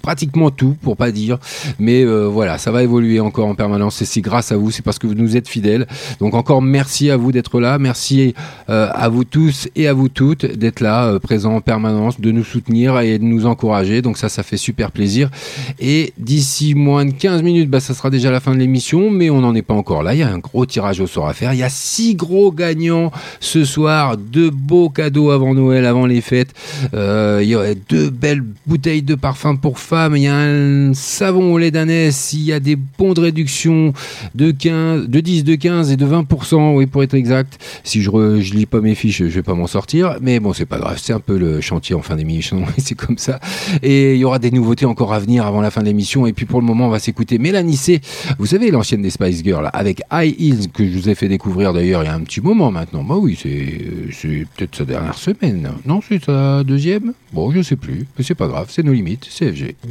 [0.00, 1.38] pratiquement tout pour pas dire.
[1.78, 4.82] Mais euh, voilà ça va évoluer encore en permanence et c'est grâce à vous c'est
[4.82, 5.86] parce que vous nous êtes fidèles.
[6.18, 7.78] Donc encore merci à vous d'être là.
[7.78, 8.34] Merci
[8.68, 12.30] euh, à vous tous et à vous toutes d'être là euh, présents en permanence de
[12.30, 14.02] nous soutenir et de nous encourager.
[14.02, 15.30] Donc ça ça fait super plaisir.
[15.78, 19.30] Et d'ici moins de 15 minutes bah ça sera déjà la fin de l'émission mais
[19.30, 20.14] on n'en est pas encore là.
[20.14, 21.52] Il y a un gros tirage au sort à faire.
[21.52, 24.16] Il y a six gros gagnants ce soir.
[24.16, 26.54] Deux beaux cadeaux avant Noël avant les fêtes.
[26.92, 31.58] Il y aurait deux belles bouteilles de parfum pour il y a un savon au
[31.58, 33.92] lait d'ânesse, il y a des bons de réduction
[34.34, 37.58] de 15, de 10, de 15 et de 20%, oui, pour être exact.
[37.82, 40.52] Si je, re, je lis pas mes fiches, je vais pas m'en sortir, mais bon,
[40.52, 43.40] c'est pas grave, c'est un peu le chantier en fin d'émission, c'est comme ça.
[43.82, 46.32] Et il y aura des nouveautés encore à venir avant la fin de l'émission, et
[46.32, 48.00] puis pour le moment, on va s'écouter Mélanie C,
[48.38, 51.72] vous savez, l'ancienne des Spice Girls, avec High Heels, que je vous ai fait découvrir
[51.72, 53.02] d'ailleurs il y a un petit moment maintenant.
[53.02, 55.70] Bah oui, c'est peut-être sa dernière semaine.
[55.84, 57.12] Non, c'est sa deuxième?
[57.32, 59.74] Bon, je ne sais plus, mais c'est pas grave, c'est nos limites, CFG.
[59.82, 59.86] I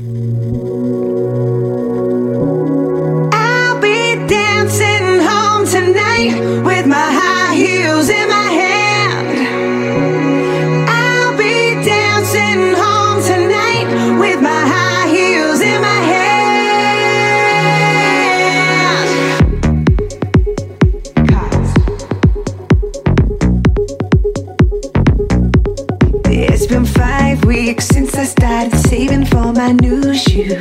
[30.26, 30.60] They're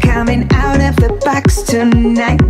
[0.00, 2.40] coming out of the box tonight.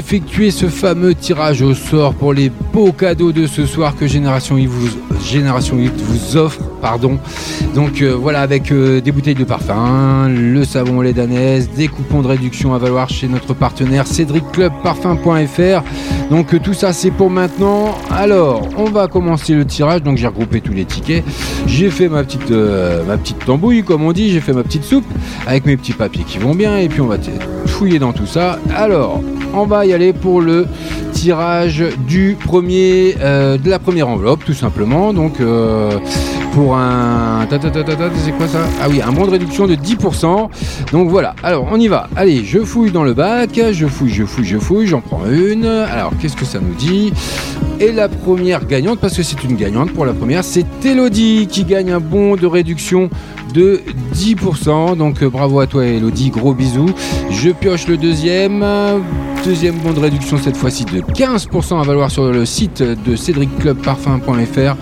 [0.00, 4.56] D'effectuer ce fameux tirage au sort pour les beaux cadeaux de ce soir que Génération
[4.56, 6.62] Hit vous, offre.
[6.80, 7.18] Pardon.
[7.74, 11.88] Donc euh, voilà, avec euh, des bouteilles de parfum, le savon au lait d'anaise, des
[11.88, 15.82] coupons de réduction à valoir chez notre partenaire cédricclubparfum.fr.
[16.30, 17.94] Donc euh, tout ça c'est pour maintenant.
[18.10, 20.02] Alors, on va commencer le tirage.
[20.02, 21.22] Donc j'ai regroupé tous les tickets.
[21.66, 24.30] J'ai fait ma petite, ma petite tambouille, comme on dit.
[24.30, 25.04] J'ai fait ma petite soupe
[25.46, 26.78] avec mes petits papiers qui vont bien.
[26.78, 27.18] Et puis on va
[27.66, 28.58] fouiller dans tout ça.
[28.74, 29.20] Alors,
[29.54, 30.66] on va y aller pour le
[31.12, 35.12] tirage du premier, euh, de la première enveloppe, tout simplement.
[35.12, 35.98] Donc, euh,
[36.52, 37.46] pour un.
[37.50, 38.60] ça?
[38.80, 40.48] Ah oui, un bon de réduction de 10%.
[40.92, 41.34] Donc voilà.
[41.42, 42.08] Alors, on y va.
[42.16, 43.60] Allez, je fouille dans le bac.
[43.72, 44.86] Je fouille, je fouille, je fouille.
[44.86, 45.66] J'en prends une.
[45.66, 47.12] Alors, qu'est-ce que ça nous dit?
[47.80, 51.64] Et la première gagnante, parce que c'est une gagnante pour la première, c'est Elodie qui
[51.64, 53.10] gagne un bon de réduction
[53.52, 53.80] de
[54.14, 54.96] 10%.
[54.96, 56.30] Donc, euh, bravo à toi, Elodie.
[56.30, 56.90] Gros bisous.
[57.30, 58.64] Je pioche le deuxième.
[59.44, 64.76] Deuxième bon de réduction cette fois-ci de 15% à valoir sur le site de cédricclubparfum.fr.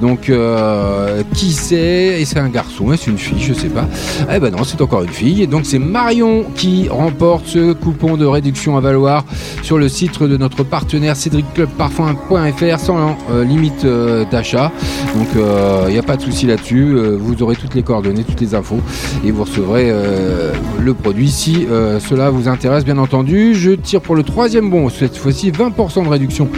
[0.00, 2.20] Donc euh, qui c'est?
[2.20, 3.88] Et c'est un garçon, et c'est une fille, je sais pas.
[4.32, 5.42] Eh ben non, c'est encore une fille.
[5.42, 9.24] Et donc c'est Marion qui remporte ce coupon de réduction à valoir
[9.62, 13.84] sur le site de notre partenaire cédricclubparfum.fr sans euh, limite
[14.30, 14.70] d'achat.
[15.16, 15.28] Donc
[15.88, 16.94] il n'y a pas de souci là-dessus.
[17.18, 18.80] Vous aurez toutes les coordonnées, toutes les infos
[19.24, 23.54] et vous recevrez euh, le produit si euh, cela vous intéresse bien entendu.
[23.54, 26.48] Je tire pour le troisième bon, cette fois-ci 20% de réduction.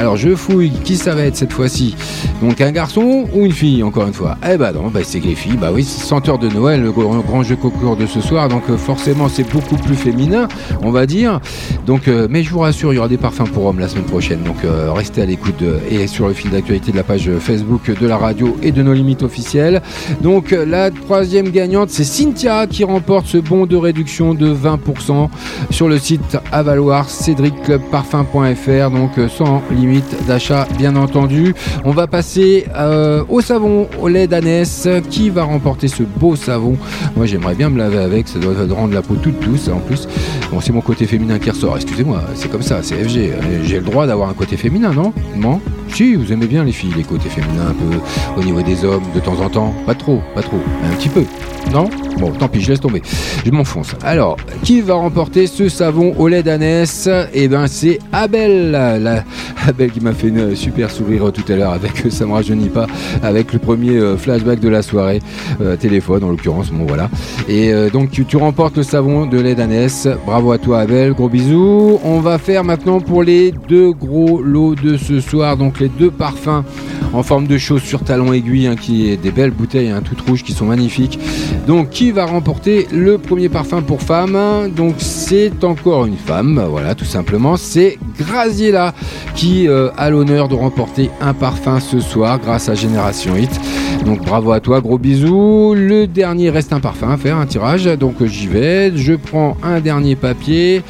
[0.00, 1.94] Alors je fouille qui ça va être cette fois-ci.
[2.40, 4.38] Donc un garçon ou une fille encore une fois.
[4.50, 5.58] Eh bah non, bah c'est les filles.
[5.60, 8.48] Bah oui, c'est senteur de Noël, le grand, jeu concours de ce soir.
[8.48, 10.48] Donc euh, forcément c'est beaucoup plus féminin,
[10.82, 11.40] on va dire.
[11.84, 14.06] Donc euh, mais je vous rassure, il y aura des parfums pour hommes la semaine
[14.06, 14.42] prochaine.
[14.42, 18.06] Donc euh, restez à l'écoute et sur le fil d'actualité de la page Facebook de
[18.06, 19.82] la radio et de nos limites officielles.
[20.22, 25.28] Donc la troisième gagnante, c'est Cynthia qui remporte ce bon de réduction de 20%
[25.68, 28.90] sur le site à valoir cédricclubparfum.fr.
[28.90, 29.89] Donc euh, sans limite
[30.26, 31.54] d'achat, bien entendu.
[31.84, 34.88] On va passer euh, au savon au lait d'ânesse.
[35.10, 36.76] Qui va remporter ce beau savon?
[37.16, 38.28] Moi, j'aimerais bien me laver avec.
[38.28, 40.06] Ça doit rendre la peau toute douce en plus.
[40.50, 41.76] Bon, c'est mon côté féminin qui ressort.
[41.76, 43.32] Excusez-moi, c'est comme ça, c'est FG.
[43.64, 45.12] J'ai le droit d'avoir un côté féminin, non?
[45.36, 45.60] Non?
[45.94, 49.02] Si, vous aimez bien les filles, les côtés féminins un peu au niveau des hommes
[49.14, 49.74] de temps en temps.
[49.86, 51.24] Pas trop, pas trop, un petit peu.
[51.72, 51.90] Non?
[52.18, 53.02] Bon, tant pis, je laisse tomber.
[53.44, 53.94] Je m'enfonce.
[54.02, 58.70] Alors, qui va remporter ce savon au lait d'ânesse Eh ben, c'est Abel.
[58.70, 59.24] La,
[59.70, 62.68] Abel qui m'a fait une super sourire tout à l'heure avec euh, Ça me rajeunit
[62.68, 62.86] pas,
[63.22, 65.20] avec le premier euh, flashback de la soirée,
[65.60, 66.70] euh, téléphone en l'occurrence.
[66.70, 67.08] Bon, voilà.
[67.48, 70.08] Et euh, donc, tu, remportes le savon de lait d'ânesse.
[70.26, 71.12] Bravo à toi, Abel.
[71.12, 72.00] Gros bisous.
[72.04, 75.56] On va faire maintenant pour les deux gros lots de ce soir.
[75.56, 76.64] Donc, les deux parfums
[77.12, 80.42] en forme de chaussures talons aiguilles, hein, qui est des belles bouteilles, hein, toutes rouges,
[80.42, 81.18] qui sont magnifiques.
[81.66, 84.36] Donc, qui va remporter le premier parfum pour femme?
[84.74, 87.56] Donc, c'est encore une femme, voilà, tout simplement.
[87.56, 88.94] C'est Graziella
[89.34, 93.50] qui euh, a l'honneur de remporter un parfum ce soir grâce à Génération Hit.
[94.04, 95.74] Donc, bravo à toi, gros bisous.
[95.76, 97.84] Le dernier reste un parfum à faire, un tirage.
[97.84, 98.96] Donc, j'y vais.
[98.96, 100.82] Je prends un dernier papier.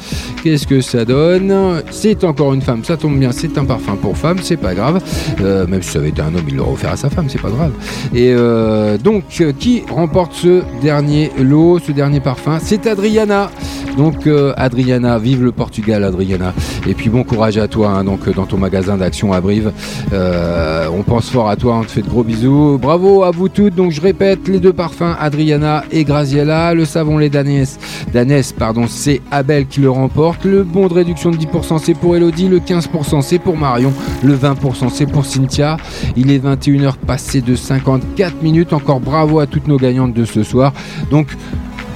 [0.43, 1.53] Qu'est-ce que ça donne?
[1.91, 4.99] C'est encore une femme, ça tombe bien, c'est un parfum pour femme, c'est pas grave.
[5.39, 7.41] Euh, même si ça avait été un homme, il l'aurait offert à sa femme, c'est
[7.41, 7.71] pas grave.
[8.13, 9.23] Et euh, donc,
[9.59, 12.57] qui remporte ce dernier lot, ce dernier parfum?
[12.59, 13.51] C'est Adriana.
[13.97, 16.53] Donc, euh, Adriana, vive le Portugal, Adriana.
[16.87, 19.71] Et puis, bon courage à toi, hein, donc, dans ton magasin d'action à Brive.
[20.11, 22.79] On pense fort à toi, on te fait de gros bisous.
[22.81, 23.75] Bravo à vous toutes.
[23.75, 26.73] Donc, je répète, les deux parfums, Adriana et Graziella.
[26.73, 27.79] Le savon lait d'Anès,
[28.13, 30.45] d'Anès, pardon, c'est Abel qui le remporte.
[30.45, 32.47] Le bon de réduction de 10%, c'est pour Elodie.
[32.47, 33.91] Le 15%, c'est pour Marion.
[34.23, 35.77] Le 20%, c'est pour Cynthia.
[36.15, 38.73] Il est 21h passé de 54 minutes.
[38.73, 40.73] Encore bravo à toutes nos gagnantes de ce soir.
[41.09, 41.27] Donc,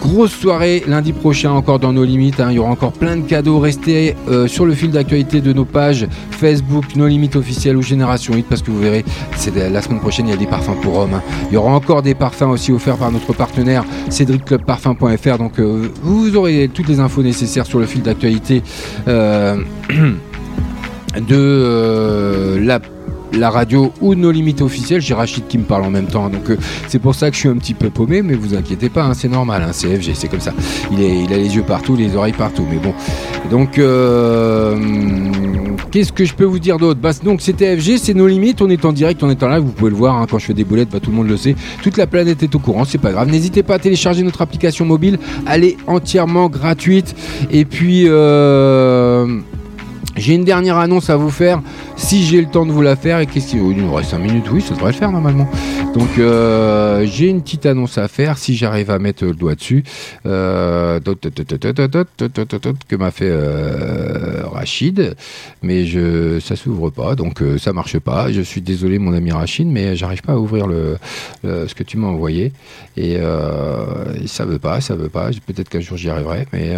[0.08, 2.40] Grosse soirée lundi prochain encore dans nos limites.
[2.40, 2.48] hein.
[2.52, 3.60] Il y aura encore plein de cadeaux.
[3.60, 8.36] Restez euh, sur le fil d'actualité de nos pages Facebook, nos limites officielles ou Génération
[8.36, 9.04] Hit parce que vous verrez,
[9.36, 11.16] c'est la semaine prochaine il y a des parfums pour hommes.
[11.16, 11.24] hein.
[11.50, 15.38] Il y aura encore des parfums aussi offerts par notre partenaire cédricclubparfum.fr.
[15.40, 18.62] Donc euh, vous aurez toutes les infos nécessaires sur le fil d'actualité
[19.08, 19.58] euh,
[21.28, 22.80] de la
[23.38, 25.02] la radio ou nos limites officielles.
[25.02, 26.58] J'ai Rachid qui me parle en même temps, donc euh,
[26.88, 29.14] c'est pour ça que je suis un petit peu paumé, mais vous inquiétez pas, hein,
[29.14, 30.54] c'est normal, hein, c'est FG, c'est comme ça.
[30.92, 32.94] Il a les yeux partout, les oreilles partout, mais bon.
[33.50, 34.76] Donc, euh,
[35.92, 37.00] qu'est-ce que je peux vous dire d'autre?
[37.00, 39.64] Bah, Donc, c'était FG, c'est nos limites, on est en direct, on est en live,
[39.64, 41.38] vous pouvez le voir, hein, quand je fais des boulettes, bah, tout le monde le
[41.38, 41.56] sait.
[41.84, 43.30] Toute la planète est au courant, c'est pas grave.
[43.30, 47.16] N'hésitez pas à télécharger notre application mobile, elle est entièrement gratuite.
[47.52, 48.06] Et puis...
[48.08, 49.42] Euh,
[50.18, 51.62] j'ai une dernière annonce à vous faire,
[51.98, 54.46] si j'ai le temps de vous la faire, et qu'est-ce qu'il nous reste 5 minutes,
[54.50, 55.50] oui, ça devrait le faire normalement.
[55.94, 59.84] Donc euh, j'ai une petite annonce à faire, si j'arrive à mettre le doigt dessus,
[60.24, 61.00] que
[62.96, 65.16] m'a fait euh, Rachid,
[65.62, 68.32] mais je, ça s'ouvre pas, donc euh, ça marche pas.
[68.32, 70.68] Je suis désolé mon ami Rachid, mais j'arrive pas à ouvrir
[71.44, 72.54] ce que tu m'as envoyé,
[72.96, 73.18] et
[74.28, 75.30] ça veut pas, ça veut pas.
[75.46, 76.72] Peut-être qu'un jour j'y arriverai, mais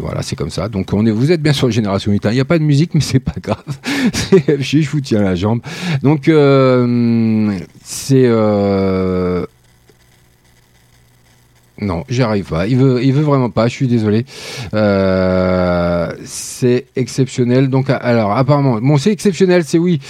[0.00, 0.68] voilà, c'est comme ça.
[0.68, 3.20] Donc vous êtes bien sur Génération 8, il n'y a pas de musique mais c'est
[3.20, 3.64] pas grave.
[4.58, 5.60] Je vous tiens la jambe.
[6.02, 9.46] Donc euh, c'est euh,
[11.80, 12.66] non, j'y arrive pas.
[12.66, 13.66] Il veut, vraiment pas.
[13.66, 14.24] Je suis désolé.
[14.74, 17.68] Euh, c'est exceptionnel.
[17.68, 19.64] Donc, alors, apparemment, bon, c'est exceptionnel.
[19.64, 20.00] C'est oui.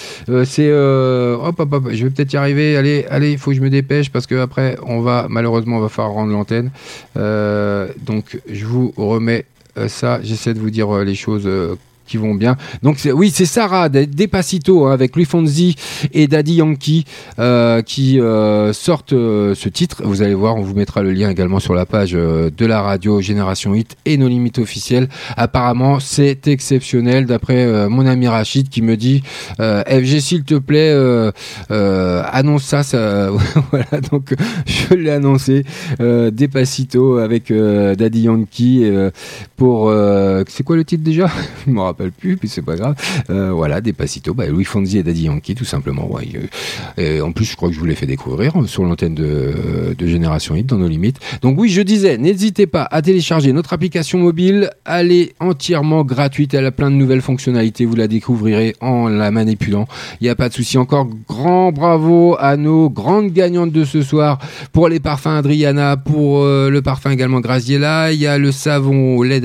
[0.44, 1.88] C'est hop, hop, hop.
[1.92, 2.76] Je vais peut-être y arriver.
[2.76, 3.32] Allez, allez.
[3.32, 6.14] Il faut que je me dépêche parce que après, on va malheureusement, on va falloir
[6.14, 6.70] rendre l'antenne.
[7.16, 9.46] Donc, je vous remets
[9.88, 10.20] ça.
[10.22, 11.48] J'essaie de vous dire les choses.
[12.06, 12.56] Qui vont bien.
[12.82, 15.76] Donc oui, c'est Sarah de Despacito hein, avec Louis Fonzi
[16.12, 17.04] et Daddy Yankee
[17.38, 20.02] euh, qui euh, sortent euh, ce titre.
[20.04, 23.20] Vous allez voir, on vous mettra le lien également sur la page de la radio
[23.20, 25.08] Génération 8 et nos limites officielles.
[25.36, 29.22] Apparemment, c'est exceptionnel d'après mon ami Rachid qui me dit
[29.58, 30.94] FG s'il te plaît
[31.70, 33.30] annonce ça, ça
[33.70, 34.34] voilà donc
[34.66, 35.64] je l'ai annoncé
[35.98, 38.90] Despacito avec Daddy Yankee
[39.56, 39.92] pour
[40.48, 41.30] c'est quoi le titre déjà?
[41.94, 42.94] Rappelle plus puis c'est pas grave.
[43.30, 46.10] Euh, voilà Despacito bah, Louis Fonzi et Daddy Yankee tout simplement.
[46.10, 46.28] Ouais,
[46.98, 49.94] Euh, en plus je crois que je vous l'ai fait découvrir euh, sur l'antenne de,
[49.96, 51.18] de Génération Hit dans nos limites.
[51.42, 54.70] Donc oui je disais n'hésitez pas à télécharger notre application mobile.
[54.84, 56.54] Elle est entièrement gratuite.
[56.54, 57.84] Elle a plein de nouvelles fonctionnalités.
[57.84, 59.86] Vous la découvrirez en la manipulant.
[60.20, 60.78] Il n'y a pas de souci.
[60.78, 64.38] Encore grand bravo à nos grandes gagnantes de ce soir.
[64.72, 65.96] Pour les parfums Adriana.
[65.96, 68.12] Pour euh, le parfum également Graziella.
[68.12, 69.40] Il y a le savon au lait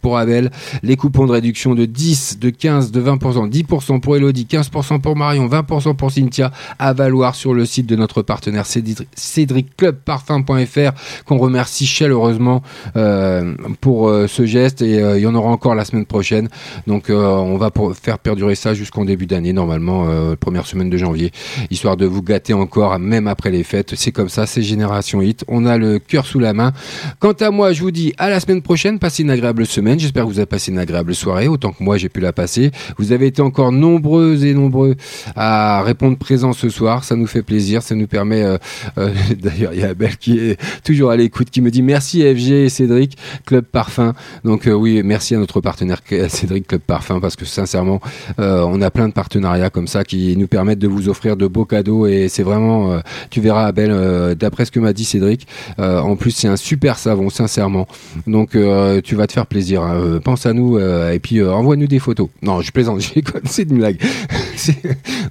[0.00, 0.50] pour Abel.
[0.82, 5.16] Les coupons de réduction de 10 de 15 de 20% 10% pour Elodie 15% pour
[5.16, 9.96] Marion 20% pour Cynthia à valoir sur le site de notre partenaire Cédric, Cédric Club
[10.04, 10.92] Parfum.fr
[11.24, 12.62] qu'on remercie chaleureusement
[12.96, 14.82] euh, pour euh, ce geste.
[14.82, 16.48] Et euh, il y en aura encore la semaine prochaine.
[16.86, 20.06] Donc on va faire perdurer ça jusqu'en début d'année normalement
[20.36, 21.32] première semaine de janvier
[21.70, 23.94] histoire de vous gâter encore même après les fêtes.
[23.96, 25.44] C'est comme ça c'est Génération Hit.
[25.48, 26.72] On a le cœur sous la main.
[27.18, 28.98] Quant à moi je vous dis à la semaine prochaine.
[28.98, 29.98] Passez une agréable semaine.
[29.98, 32.70] J'espère que vous avez passé une agréable soirée autant que moi j'ai pu la passer.
[32.98, 34.94] Vous avez été encore nombreux et nombreux
[35.36, 37.04] à répondre présent ce soir.
[37.04, 37.82] Ça nous fait plaisir.
[37.82, 38.58] Ça nous permet euh,
[38.98, 42.22] euh, d'ailleurs il y a Abel qui est toujours à l'écoute qui me dit merci
[42.22, 43.16] FG et Cédric
[43.46, 44.14] Club Parfum.
[44.44, 48.00] Donc euh, oui merci à notre partenaire Cédric Club Parfum parce que sincèrement
[48.38, 51.64] on a plein de partenariats comme ça qui nous permettent de vous offrir de beaux
[51.64, 52.06] cadeaux.
[52.06, 53.00] Et c'est vraiment
[53.30, 55.46] tu verras Abel d'après ce que m'a dit Cédric
[55.78, 57.86] en plus c'est un super savon sincèrement.
[58.26, 60.20] Donc tu vas te faire plaisir hein.
[60.22, 62.28] Pense à nous et puis euh, envoie-nous des photos.
[62.42, 63.00] Non je plaisante
[63.44, 63.98] c'est une blague.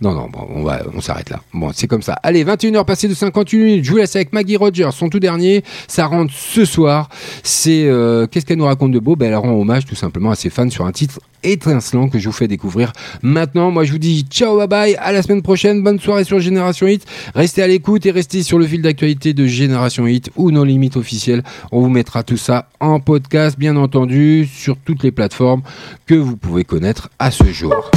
[0.01, 1.41] Non non bon, on va on s'arrête là.
[1.53, 2.13] Bon c'est comme ça.
[2.23, 3.85] Allez 21h passées de 58 minutes.
[3.85, 5.63] Je vous laisse avec Maggie Rogers son tout dernier.
[5.87, 7.09] Ça rentre ce soir.
[7.43, 9.15] C'est euh, qu'est-ce qu'elle nous raconte de beau?
[9.15, 12.27] Ben elle rend hommage tout simplement à ses fans sur un titre étincelant que je
[12.27, 12.91] vous fais découvrir
[13.21, 13.71] maintenant.
[13.71, 14.95] Moi je vous dis ciao bye bye.
[14.95, 15.83] À la semaine prochaine.
[15.83, 17.05] Bonne soirée sur Génération Hit.
[17.35, 20.95] Restez à l'écoute et restez sur le fil d'actualité de Génération Hit ou nos limites
[20.95, 21.43] officielles.
[21.71, 25.61] On vous mettra tout ça en podcast bien entendu sur toutes les plateformes
[26.05, 27.91] que vous pouvez connaître à ce jour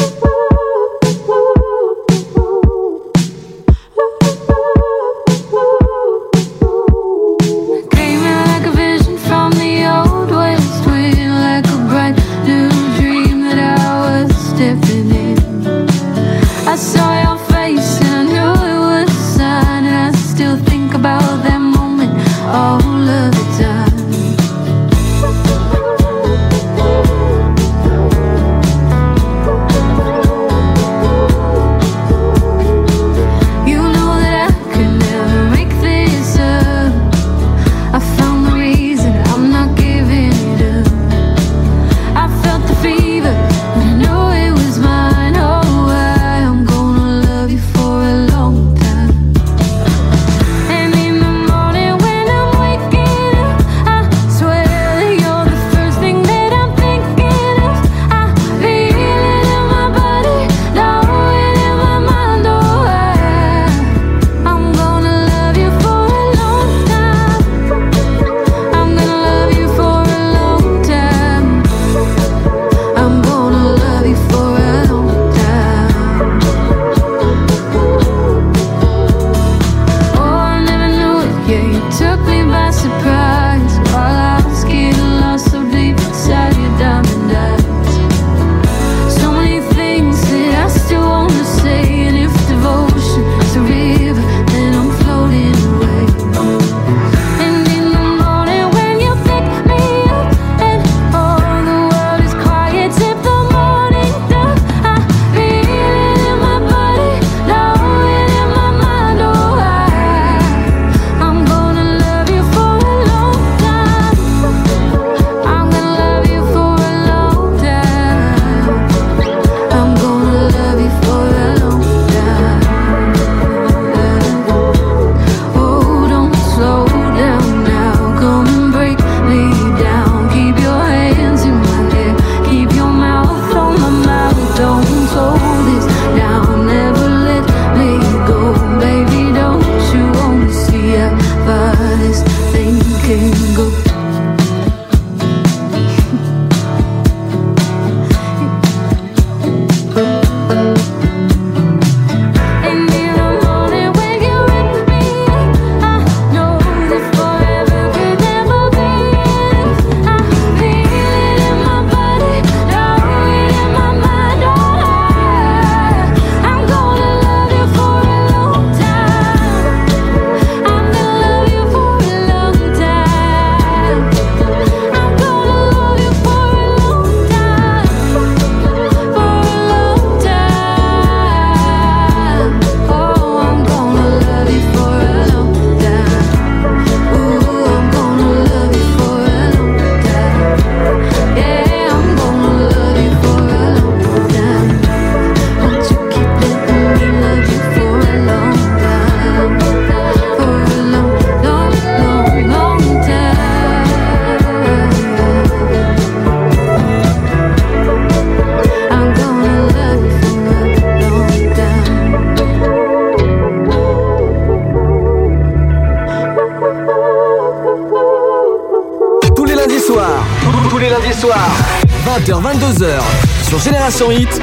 [222.62, 223.00] 20h-22h,
[223.48, 224.40] sur Génération Hit,